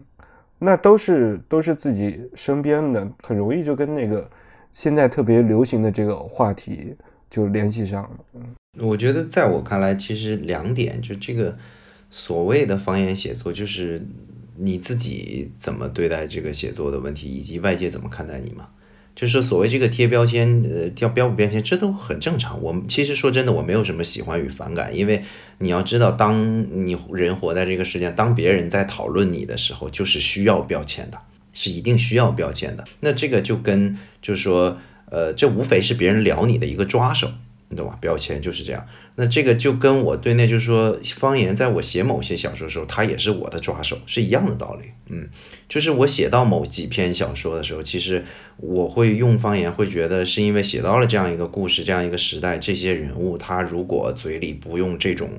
[0.61, 4.31] 那都是都是自己身边的，很容易就跟那个
[4.71, 6.95] 现在特别流行的这个话题
[7.29, 8.45] 就联系上了。
[8.79, 11.57] 我觉得在我看来，其实两点，就这个
[12.11, 14.07] 所谓的方言写作，就是
[14.57, 18.69] 你自己怎么对待这个写作的问题，以及外界怎么看待你嘛。
[19.21, 22.59] 就是所谓这个贴标签，呃，贴标不标签，这都很正常。
[22.63, 25.23] 我们其实说真的，我没有什么喜欢与反感，因为
[25.59, 31.19] 你要知道，当你人活在这个世界，当别人在讨论你的时候，就是需要标签的，
[31.53, 32.83] 是一定需要标签的。
[33.01, 34.79] 那这个就跟就是说，
[35.11, 37.31] 呃，这无非是别人聊你的一个抓手。
[37.71, 37.97] 你懂吧？
[38.01, 38.85] 标签就是这样。
[39.15, 44.89] 那这个就跟我对那，就是说方言，在我写某些小说的时候，它也是我的抓手，是一样的道理。
[45.09, 45.29] 嗯，
[45.69, 48.25] 就是我写到某几篇小说的时候，其实
[48.57, 55.31] 我会用方言，会觉得是因为写到了这样一个故事，这样一个时代，这些人物他如果嘴里不用这种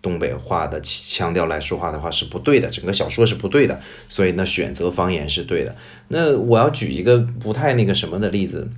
[0.00, 3.80] 东北话的腔调来说话的话是不对的，整个小说是不对的。
[4.08, 5.74] 所以呢，选择方言是对的。
[6.06, 8.70] 那我要举一个不太那个什么的例子。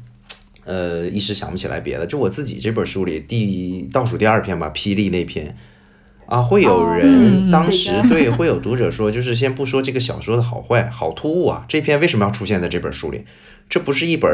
[0.68, 2.06] 呃，一时想不起来别的。
[2.06, 5.56] 就我自己这本书里第倒数第二篇吧，霹雳那篇
[6.26, 11.64] 啊，会有人当时 对会有读者说，就是先不说这个小说的好坏，好突兀啊！
[11.66, 13.24] 这篇为什么要出现在这本书里？
[13.70, 14.30] 这不是一本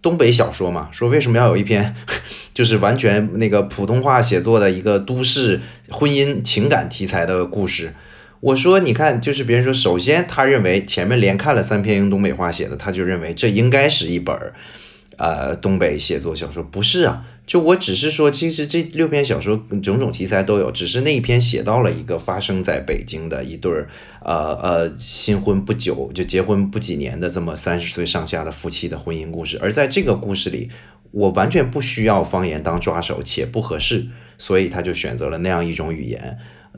[0.00, 0.88] 东北小说吗？
[0.92, 1.96] 说为什么要有一篇
[2.54, 5.60] 就是完全那个普通话写作的一个都市
[5.90, 7.92] 婚姻情感题材的故事？
[8.38, 14.36] 我说，你看，就是别人说，首先他认为前面连看了三篇用东北话写的，他就认为这应该是一本。
[15.22, 23.88] 呃，东北写作小说不是啊，就我只是说，其实这六篇小说种种题材都有，只是那一篇写到了一个发生在北京的一对儿，
[24.24, 30.68] 呃呃，新婚不久就结婚不几年的这么三十岁上下的夫妻的婚姻故事，而在这个故事里，
[31.12, 36.36] 我完全不需要方言当抓手，且不合适，所以他就选择了那样一种语言。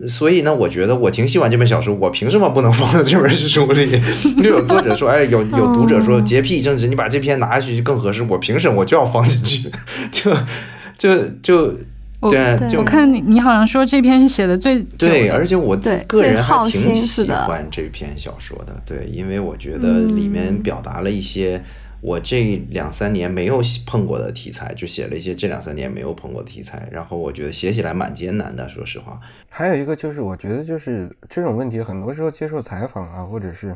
[0.09, 4.01] 所以呢，我觉得我挺喜欢这本小说，我凭什么不能放在这本书里？
[4.43, 8.23] 又有作者说，哎，有有读者说洁癖政治，你把这篇拿下去就更合适。
[8.25, 9.71] 我凭什么我就要放进去？
[10.11, 10.33] 就
[10.99, 11.79] 就就
[12.23, 15.77] 对，就我看你你好像说这篇是写的最对，而且我
[16.09, 21.63] 个人还挺喜欢这篇小说的，对，因为我觉得里面表达了一些。
[22.05, 29.19] 我这两三年没有碰过的题材，就写了一些这两三年没有碰过的题材，然后我觉得写起来蛮艰难的，说实话。
[29.49, 33.75] 还有一个就是，我觉得就是这种问题，很多时候接受采访啊，或者是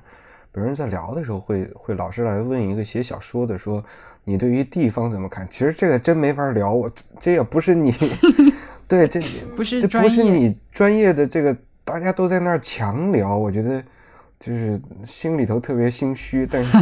[0.53, 3.83] 别人在聊的时候，会会老是来问一个写小说的，说
[4.25, 5.49] 你对于地方怎么看？
[5.51, 7.95] 其实这个真没法聊，我这也不是你，
[8.87, 9.23] 对，这
[9.57, 13.83] 不是这不是你专业的这个，大家都在那儿强聊，我觉得
[14.39, 16.77] 就是心里头特别心虚，但是。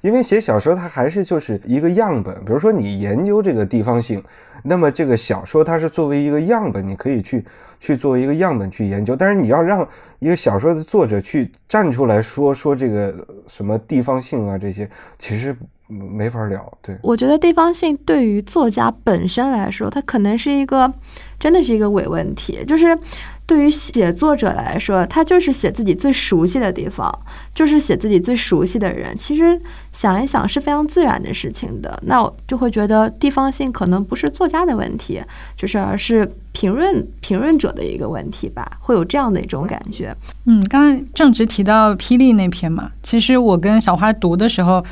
[0.00, 2.32] 因为写小说，它还是就是一个样本。
[2.44, 4.22] 比如说，你研究这个地方性，
[4.62, 7.44] 那么这个小说它是作为一个样本，你可以去
[7.80, 9.16] 去作为一个样本去研究。
[9.16, 9.84] 但是你要让
[10.20, 13.12] 一个小说的作者去站出来说说这个
[13.48, 15.56] 什么地方性啊这些，其实
[15.88, 16.72] 没法聊。
[16.80, 20.94] 对，我觉得地方性对于作家本身来说，它可能是一个，
[21.40, 22.96] 真的是一个伪问题，就是。
[23.48, 27.10] 对于写作者来说，他就是写自己最熟悉的地方，
[27.54, 29.16] 就是写自己最熟悉的人。
[29.16, 29.58] 其实
[29.90, 31.98] 想一想是非常自然的事情的。
[32.04, 35.22] 那我就会觉得地方性可能不是作家的问题，
[35.56, 40.14] 就是而是评论评论者的一个问题吧，会有这样的一种感觉。
[40.44, 44.84] 嗯，刚刚正直提到霹雳那篇嘛，其实我跟小花读的时候，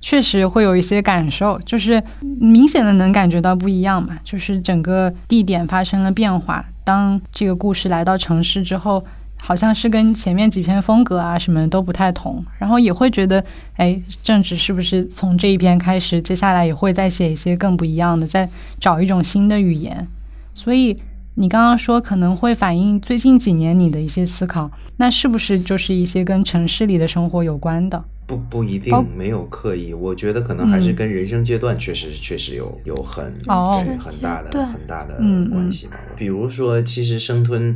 [0.00, 2.02] 确实会有一些感受，就是
[2.40, 6.64] 明显的能感觉到不一样嘛，就是整个地点发生了变化。
[6.88, 9.04] 当这个故事来到城市之后，
[9.38, 13.44] 好像是跟前面几篇风格啊什么都不太同，然后也会觉得，
[13.76, 18.48] 哎，政治是不是从这一篇开始，接下来也会再写一些更不一样的，再
[18.80, 20.08] 找一种新的语言。
[20.54, 20.96] 所以
[21.34, 28.02] 你刚刚说可能会反映最近几年你的一些思考，那是不是就是一些跟城市里的生活有关的？
[28.28, 35.16] 不不一定没有刻意，我觉得可能还是跟人生阶段确实确实有有很对很大的很大的
[35.50, 35.94] 关系嘛。
[36.14, 37.74] 比如说，其实生吞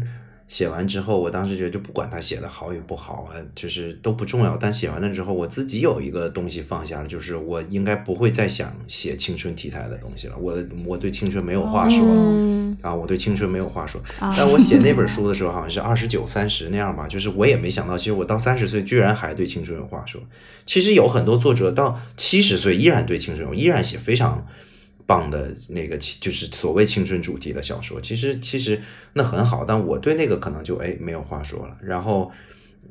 [0.49, 4.57] 写完之后，我当时觉得就不管他写的好与不好啊，就是都不重要。
[4.57, 10.37] 但写完了之后，我自己有一个东西放下了，就是我应该不会再想写青春题材的东西了。
[10.37, 12.07] 我我对青春没有话说。
[12.83, 14.03] 啊，我对青春没有话说。
[14.19, 17.07] 但我写那本 书的时候，好像是二十九、三十那样吧。
[17.07, 20.21] 就是我也没想到，其实我到三十岁居然还对青春有话说。
[20.67, 24.47] 其实有很多作者到七十岁依然对青春有，依然写非常
[25.07, 28.01] 棒的那个，就是所谓青春主题的小说。
[28.01, 28.81] 其实其实
[29.13, 31.77] 那很好，但我对那个可能就哎没有话说了。
[31.83, 32.31] 然后。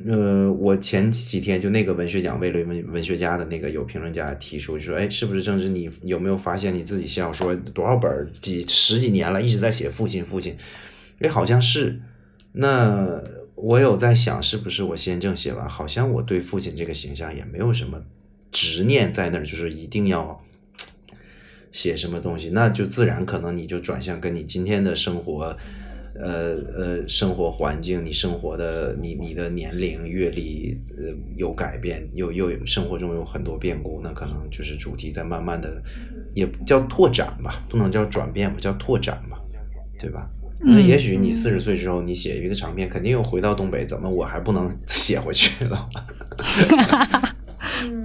[0.07, 10.55] 呃，我前几天就那个文学奖位论文文学家的那个有评论家提出，就说，哎，是不是正是你有没有发现你自己小说多少本几十几年了，一直在写父亲父亲？
[11.19, 11.99] 哎，好像是。
[12.53, 13.21] 那
[13.53, 18.01] 我有在想，是不是我先正写完，好像我对父亲这个形象也没有什么
[18.49, 20.41] 执念在那儿，就是一定要
[21.71, 25.55] 写什么东西，那就自然可能你就转向跟你今天的生活。
[26.13, 31.05] 呃呃，生活环境，你生活的你你的年龄阅历呃
[31.37, 35.81] 有改变，又又生活中有很多变故，那可能就是主题在慢慢的，
[36.35, 39.39] 也叫拓展吧，不能叫转变吧，叫拓展吧，
[39.97, 40.29] 对吧？
[40.59, 45.89] 那也许你四十岁之后，你写一个长篇，肯定又回到东北，怎么我还不能 写回去了？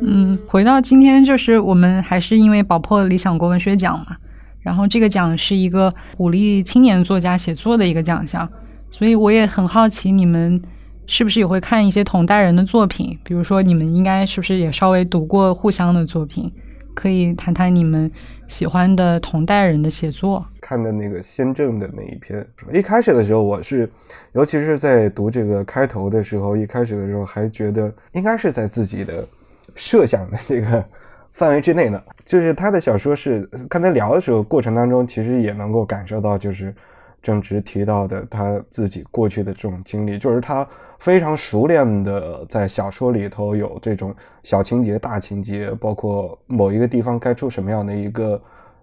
[0.03, 4.16] 嗯，回到今天，就是我们还是因为保破理想国文学奖嘛。
[4.61, 8.49] 然后这个奖是一个鼓励青年作家写作的一个奖项，
[8.91, 10.61] 所以我也很好奇，你们
[11.07, 13.16] 是不是也会看一些同代人的作品？
[13.22, 16.53] 比如说，你们应该是不是也稍微读过互相的作品？
[16.95, 18.11] 可以谈谈你们
[18.49, 20.45] 喜欢的同代人的写作。
[20.61, 23.89] 看的那个先正的那一篇，一开始的时候，我是，
[24.33, 29.29] 尤其是在读这个开头的时候，一开始的时候还觉得应该是在自己的
[29.77, 30.85] 设想的这个。
[31.33, 36.74] 范围之内呢， 就是他的小说是刚才聊的时候过程当中，其实也能够感受到，就是
[37.20, 40.66] 正直提到的他自己过去的这种经历，就是他
[40.99, 44.14] 非常熟练的在小说里头有这种
[44.45, 48.43] 小情节、大情节，包括某一个地方该出什么样的一个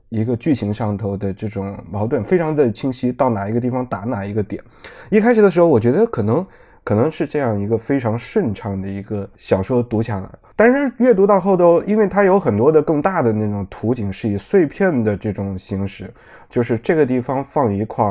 [0.09, 4.63] 一个剧情上头的这种矛盾，非常的清晰，到哪一个地方打哪一个点。
[5.09, 6.45] 一开始的时候，我觉得可能。
[6.83, 16.13] 可能是这样一个非常顺畅的一个小说读下来，但是阅读到后头，因为它有很多的更大的那种图景，是以碎片的这种形式，
[16.49, 18.05] 就是这个地方放一块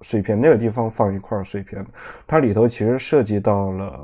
[0.00, 1.84] 碎片，那个地方放一块碎片，
[2.26, 4.00] 它里头其实涉及到了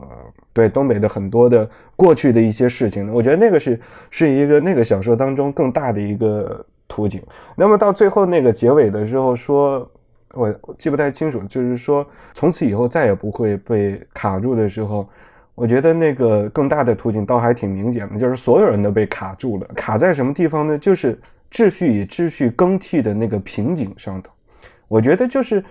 [0.52, 3.10] 对东北的很多的过去的一些事情。
[3.12, 7.22] 我觉得那个是是一个那个小说当中更大的一个图景。
[7.56, 9.90] 那么到最后那个结尾的时候说。
[10.32, 15.08] 我记不太清楚，就是说从此以后再也不会被卡住的时候，
[15.54, 19.66] 我觉得那个更大的途径倒还挺明显的，就是所有人都被卡住了。
[19.74, 20.78] 卡在什么地方呢？
[20.78, 21.18] 就是
[21.50, 24.30] 秩序与秩序更替的那个瓶颈上头。
[24.86, 25.64] 我觉得就是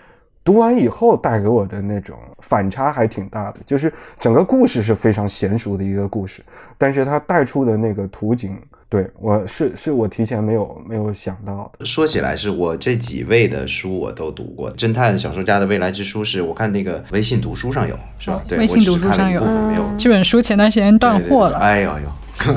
[0.43, 6.41] 读完以后带给我的那种反差还挺大的，就是整个故事是非常娴熟的一个故事，
[6.77, 8.57] 但是它带出的那个图景。
[8.89, 11.85] 对，我是是我提前没有没有想到的。
[11.85, 18.41] 说起来，是我这几位的书我都读过，《侦探小说家的未来之书》是我看那个微信读书上有，是吧？
[18.47, 19.39] 对，微信读书上有。
[19.45, 21.59] 没有这本书前段时间断货了。
[21.59, 22.11] 哎呦呦！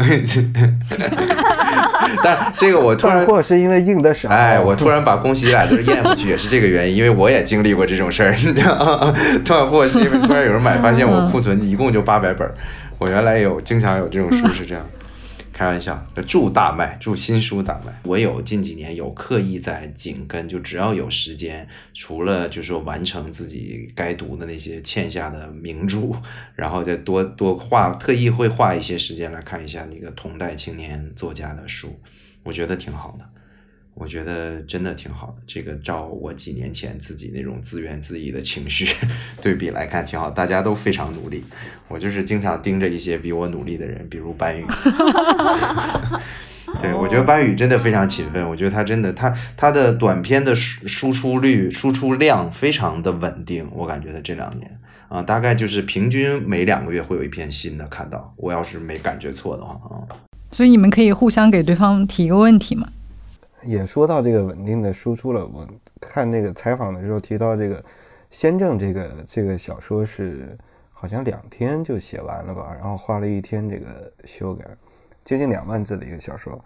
[2.22, 4.30] 但这个我突然断货是因为印的少。
[4.30, 8.30] 哎，我突然把恭喜俩字咽回去，也是这个原因，因为我也经历过这种事儿。
[8.30, 9.12] 你知道吗？
[9.44, 12.50] 断货是因为突然有人买，发现我库存一共就八百本，
[12.96, 14.82] 我原来有经常有这种书是这样。
[15.62, 17.96] 开玩笑，祝大卖，祝新书大卖。
[18.02, 26.16] 我有近几年有刻意在紧跟，就只要有时间，除了就是说完成自己该读的那些欠下的名著，
[26.56, 31.96] 然后再多多画，特意会画一些时间来看一下那个同代青年作家的书，
[32.42, 33.24] 我觉得挺好的。
[33.94, 38.86] 我觉得真的挺好的，这个照我几年前自己那种自怨自艾的情绪
[39.40, 40.30] 对比来看，挺好。
[40.30, 41.44] 大家都非常努力，
[41.88, 44.64] 我就是经常盯着一些比我努力的人，比如班宇。
[46.80, 48.48] 对，我觉得班宇真的非常勤奋。
[48.48, 53.68] 我觉得他真的，他他的短片的输输出率、输出量非常的稳定。
[53.72, 58.32] 我感觉他这两年啊，大概就是平均每两个月会有一篇新的看到。
[58.38, 60.08] 我要是没感觉错的话啊。
[60.50, 62.88] 所以你们可以互相给对方提一个问题嘛？
[63.64, 65.46] 也说到这个稳定的输出了。
[65.46, 65.66] 我
[66.00, 67.76] 看那个采访的时候提到这个
[68.30, 70.56] 《先正》这个这个小说是
[70.92, 74.64] 好像两天就写完了吧，然后花了一天这个修改，
[75.24, 76.62] 接近两万字的一个小说。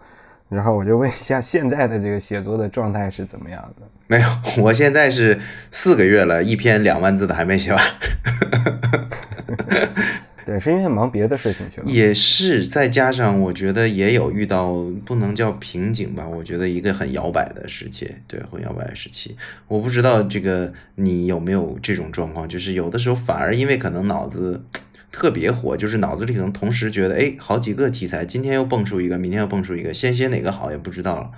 [0.49, 3.85] 然后我就问一下，现在的这个写作的状态是怎么样的？
[4.07, 5.41] 没有，我现在是
[5.71, 7.83] 四个月了，一篇两万字的还没写完。
[10.47, 11.87] 对，是因为忙别的事情去了。
[11.87, 19.35] 也是，再加上我觉得也有遇到不能叫瓶颈吧，我觉得一个很摇摆的时期，对，很摇摆的时期。
[19.67, 24.63] 我不知道这个你有没有这种状况，就是有的时候反而因为可能脑子
[25.11, 31.29] 特别火，就是脑子里可能同时觉得，哎，好几个题材，今天又蹦出一个，明天又蹦出一个，先写哪个好也不知道了。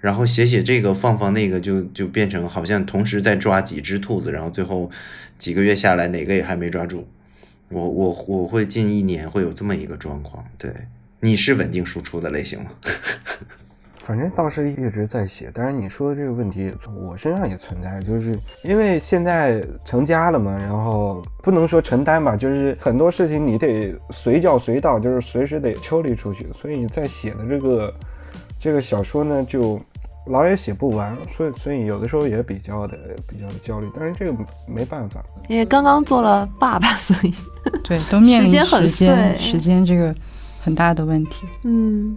[0.00, 4.90] 然后写写这个，放放那个，就就变成好像同时在抓几只兔子，然后最后
[5.38, 7.06] 几个月下来，哪个也还没抓住。
[7.68, 10.72] 我我我会近一年会有这么一个状况，对，
[11.20, 12.70] 你是稳定输出的类型吗？
[13.98, 27.94] 反正倒是一直在写，但是你说的这个问题，我身上也存在，就是因为现在成家了嘛，然后不能说承担吧，就是很多事情你得随叫随到，就是随时得抽离出去，所以在写的这个
[28.60, 29.80] 这个小说呢，就。
[30.26, 32.98] 老也写不完，所以所以有的时候也比较的
[33.28, 37.32] 比较的焦虑，但是这个没办法，因为刚刚做了爸爸，所以
[37.84, 40.12] 对都面临时间时间这个
[40.60, 41.46] 很大的问题。
[41.62, 42.16] 嗯，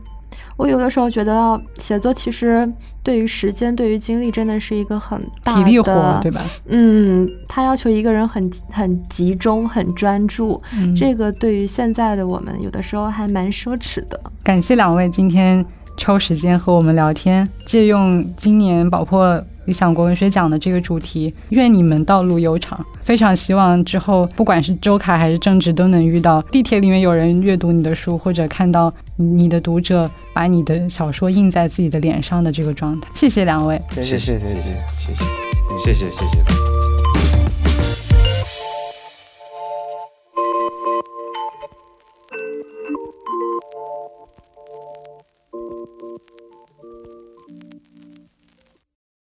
[0.58, 2.68] 我有的时候觉得写作其实
[3.04, 6.42] 对于时间、对于精力真的是一个很大的体力活，对吧？
[6.66, 10.60] 嗯，它要求一个人很很集中、很专注，
[10.98, 14.20] 这个对于现在的我们有的时候还蛮奢侈的。
[14.44, 15.64] 感谢两位今天。
[16.00, 22.84] 抽时间和我们聊天，借用今年宝珀理想国文学奖的这个主题，愿你们道路悠长。
[23.04, 33.10] 非常希望之后不管是周凯还是郑直，都能遇到地铁里面有人阅读你的书，或者看到你的读者把你的小说印在自己的脸上的这个状态。
[33.14, 36.79] 谢谢两位，谢谢谢谢谢谢谢谢谢谢谢谢。